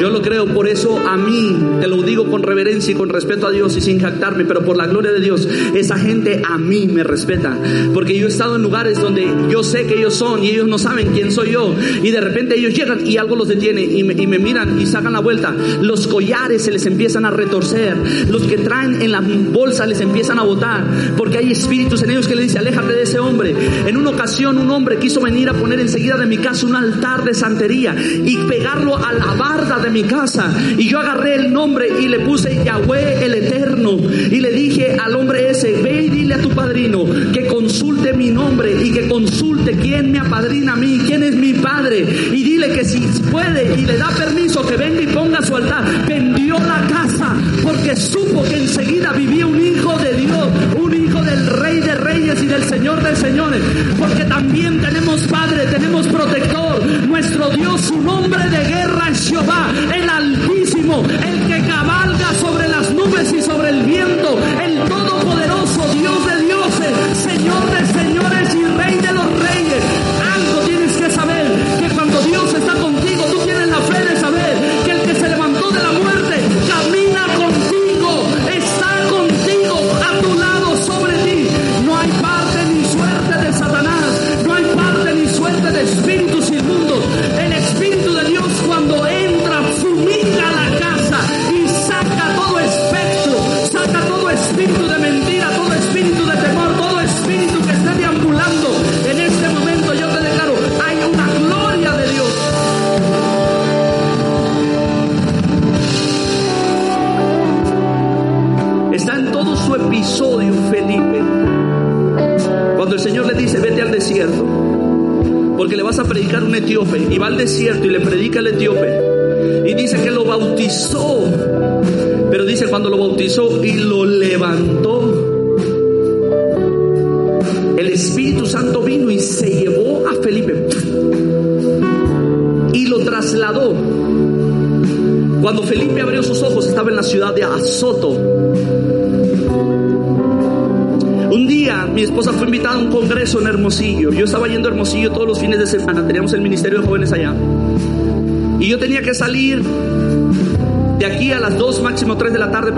[0.00, 0.46] yo lo creo.
[0.46, 3.82] Por eso a mí, te lo digo con reverencia y con respeto a Dios y
[3.82, 7.54] sin jactarme, pero por la gloria de Dios, esa gente a mí me respeta.
[7.92, 10.78] Porque yo he estado en lugares donde yo sé que ellos son y ellos no
[10.78, 11.74] saben quién soy yo.
[12.02, 15.20] Y de repente ellos llegan y algo los detiene y me, miran y sacan la
[15.20, 15.54] vuelta.
[15.82, 17.98] Los collares se les empiezan a retorcer.
[18.30, 20.86] Los que traen en la bolsa les empiezan a botar.
[21.18, 23.54] Porque hay espíritus en ellos que le dice, aléjate de ese hombre.
[23.84, 27.25] En una ocasión un hombre quiso venir a poner enseguida de mi casa un altar
[27.26, 30.50] de santería y pegarlo a la barda de mi casa.
[30.78, 33.90] Y yo agarré el nombre y le puse Yahweh el Eterno.
[33.92, 38.30] Y le dije al hombre ese, ve y dile a tu padrino que consulte mi
[38.30, 42.06] nombre y que consulte quién me apadrina a mí, quién es mi padre.
[42.32, 43.00] Y dile que si
[43.30, 45.84] puede y le da permiso que venga y ponga su altar.
[46.08, 50.95] Vendió la casa porque supo que enseguida vivía un hijo de Dios, un
[51.26, 53.60] del rey de reyes y del señor de señores.
[53.98, 56.84] Porque también tenemos padre, tenemos protector.
[57.08, 62.90] Nuestro Dios, su nombre de guerra es Jehová, el Altísimo, el que cabalga sobre las
[62.92, 64.25] nubes y sobre el viento,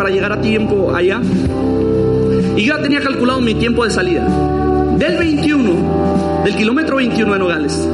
[0.09, 1.21] para llegar a tiempo allá.
[2.57, 4.27] Y yo ya tenía calculado mi tiempo de salida.
[4.97, 7.89] Del 21, del kilómetro 21 de Nogales,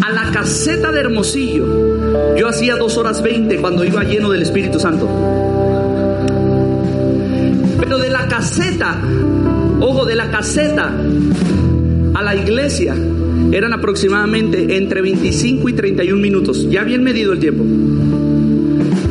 [0.00, 4.78] a la caseta de Hermosillo, yo hacía 2 horas 20 cuando iba lleno del Espíritu
[4.78, 5.08] Santo.
[7.80, 8.96] Pero de la caseta,
[9.80, 10.92] ojo, de la caseta
[12.14, 12.94] a la iglesia
[13.50, 16.70] eran aproximadamente entre 25 y 31 minutos.
[16.70, 17.64] Ya bien medido el tiempo.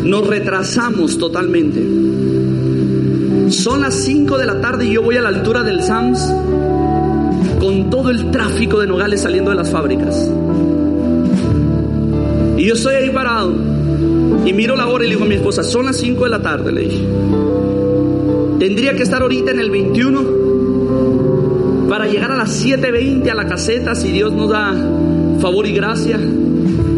[0.04, 1.82] Nos retrasamos totalmente.
[3.52, 6.20] Son las 5 de la tarde y yo voy a la altura del Sams
[7.60, 10.30] con todo el tráfico de Nogales saliendo de las fábricas.
[12.58, 13.54] Y yo estoy ahí parado
[14.46, 16.42] y miro la hora y le digo a mi esposa, son las 5 de la
[16.42, 17.08] tarde, le dije.
[18.60, 20.44] Tendría que estar ahorita en el 21
[21.88, 24.74] para llegar a las 7.20 a la caseta si Dios nos da
[25.40, 26.20] favor y gracia.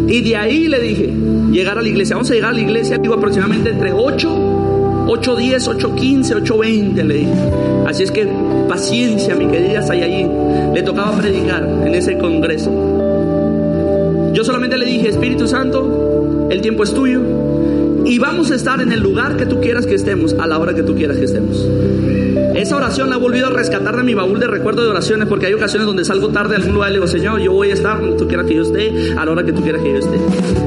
[0.08, 1.14] Y de ahí le dije,
[1.56, 2.16] llegar a la iglesia.
[2.16, 7.32] Vamos a llegar a la iglesia, digo aproximadamente entre 8, 8.10, 8.15, 8.20 le dije.
[7.88, 8.28] Así es que
[8.68, 10.28] paciencia, mi querida allí
[10.74, 12.72] Le tocaba predicar en ese congreso.
[14.34, 17.22] Yo solamente le dije, Espíritu Santo, el tiempo es tuyo.
[18.06, 20.76] Y vamos a estar en el lugar que tú quieras que estemos, a la hora
[20.76, 21.66] que tú quieras que estemos.
[22.54, 25.48] Esa oración la he volvido a rescatar de mi baúl de recuerdo de oraciones, porque
[25.48, 27.74] hay ocasiones donde salgo tarde a algún lugar y le digo, Señor, yo voy a
[27.74, 29.98] estar donde tú quieras que yo esté, a la hora que tú quieras que yo
[29.98, 30.65] esté.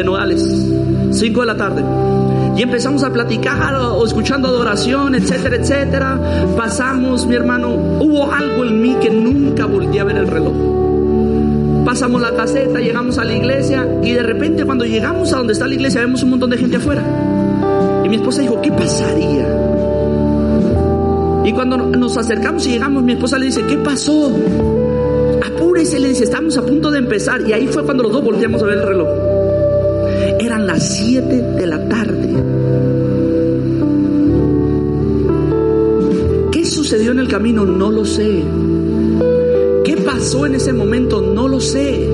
[0.00, 0.42] De Nogales,
[1.10, 1.84] 5 de la tarde.
[2.56, 6.20] Y empezamos a platicar o escuchando adoración, etcétera, etcétera.
[6.56, 11.84] Pasamos, mi hermano, hubo algo en mí que nunca volví a ver el reloj.
[11.84, 15.66] Pasamos la caseta, llegamos a la iglesia y de repente cuando llegamos a donde está
[15.66, 17.02] la iglesia vemos un montón de gente afuera.
[18.04, 19.46] Y mi esposa dijo, ¿qué pasaría?
[21.44, 24.30] Y cuando nos acercamos y llegamos, mi esposa le dice, ¿qué pasó?
[25.46, 27.40] Apúrese, le dice, estamos a punto de empezar.
[27.42, 29.29] Y ahí fue cuando los dos volteamos a ver el reloj.
[30.40, 31.22] Eran las 7
[31.58, 32.28] de la tarde.
[36.50, 37.66] ¿Qué sucedió en el camino?
[37.66, 38.42] No lo sé.
[39.84, 41.20] ¿Qué pasó en ese momento?
[41.20, 42.08] No lo sé.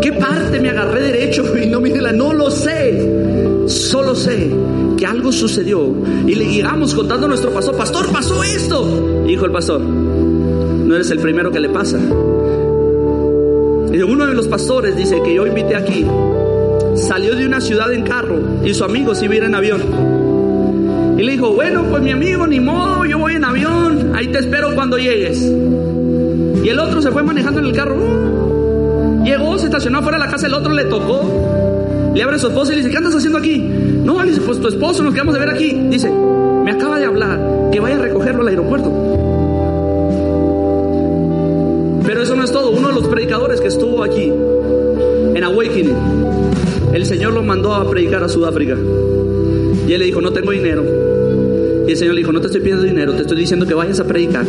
[0.00, 2.12] ¿Qué parte me agarré derecho y no miré la?
[2.12, 3.66] No lo sé.
[3.66, 4.50] Solo sé
[4.96, 5.94] que algo sucedió
[6.26, 9.24] y le llegamos contando nuestro pastor, pastor, pasó esto.
[9.26, 11.98] Dijo el pastor, no eres el primero que le pasa.
[13.92, 16.06] Y uno de los pastores dice que yo invité aquí,
[16.94, 19.82] salió de una ciudad en carro y su amigo se iba en avión.
[21.18, 24.38] Y le dijo, bueno, pues mi amigo, ni modo, yo voy en avión, ahí te
[24.38, 25.40] espero cuando llegues.
[26.64, 27.96] Y el otro se fue manejando en el carro.
[29.24, 32.12] Llegó, se estacionó afuera de la casa, el otro le tocó.
[32.14, 33.58] Le abre a su esposa y le dice, ¿qué andas haciendo aquí?
[33.58, 35.72] No, le dice, pues tu esposo, nos quedamos de ver aquí.
[35.90, 37.38] Dice, me acaba de hablar
[37.70, 38.90] que vaya a recogerlo al aeropuerto.
[42.04, 42.70] Pero eso no es todo.
[42.70, 44.32] Uno de los predicadores que estuvo aquí
[45.34, 45.96] en Awakening,
[46.92, 48.76] el Señor lo mandó a predicar a Sudáfrica.
[49.86, 50.84] Y él le dijo, no tengo dinero.
[51.86, 53.98] Y el Señor le dijo, no te estoy pidiendo dinero, te estoy diciendo que vayas
[54.00, 54.44] a predicar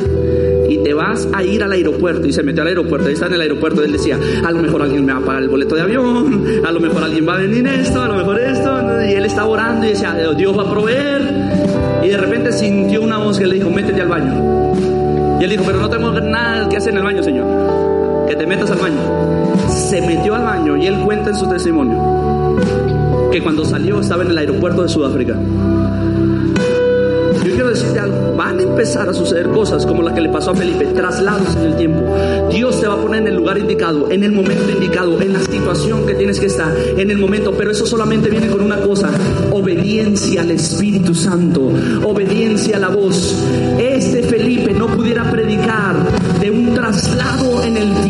[0.72, 2.28] y te vas a ir al aeropuerto.
[2.28, 3.84] Y se metió al aeropuerto, ahí está en el aeropuerto.
[3.84, 6.72] Él decía, a lo mejor alguien me va a pagar el boleto de avión, a
[6.72, 9.04] lo mejor alguien va a venir esto, a lo mejor esto.
[9.04, 11.22] Y él estaba orando y decía, Dios va a proveer.
[12.04, 15.40] Y de repente sintió una voz que le dijo, métete al baño.
[15.40, 18.28] Y él dijo, pero no tengo nada que hacer en el baño, Señor.
[18.28, 19.68] Que te metas al baño.
[19.68, 22.31] Se metió al baño y él cuenta en su testimonio
[23.32, 25.38] que cuando salió estaba en el aeropuerto de Sudáfrica
[27.62, 30.56] quiero decirte algo, van a empezar a suceder cosas como la que le pasó a
[30.56, 32.02] Felipe, traslados en el tiempo.
[32.50, 35.40] Dios te va a poner en el lugar indicado, en el momento indicado, en la
[35.42, 39.12] situación que tienes que estar, en el momento, pero eso solamente viene con una cosa,
[39.52, 41.72] obediencia al Espíritu Santo,
[42.04, 43.38] obediencia a la voz.
[43.78, 45.96] Este Felipe no pudiera predicar
[46.40, 48.01] de un traslado en el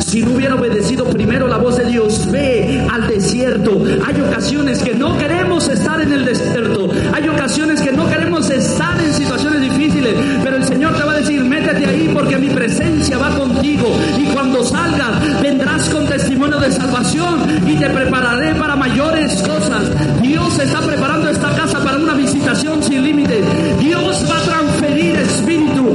[0.00, 2.30] si no hubiera obedecido primero la voz de Dios.
[2.30, 3.82] Ve al desierto.
[4.06, 6.88] Hay ocasiones que no queremos estar en el desierto.
[7.12, 10.14] Hay ocasiones que no queremos estar en situaciones difíciles,
[10.44, 14.24] pero el Señor te va a decir, métete ahí porque mi presencia va contigo y
[14.26, 19.90] cuando salgas vendrás con testimonio de salvación y te prepararé para mayores cosas.
[20.22, 23.44] Dios está preparando esta casa para una visitación sin límites.
[23.80, 25.94] Dios va a transferir espíritu,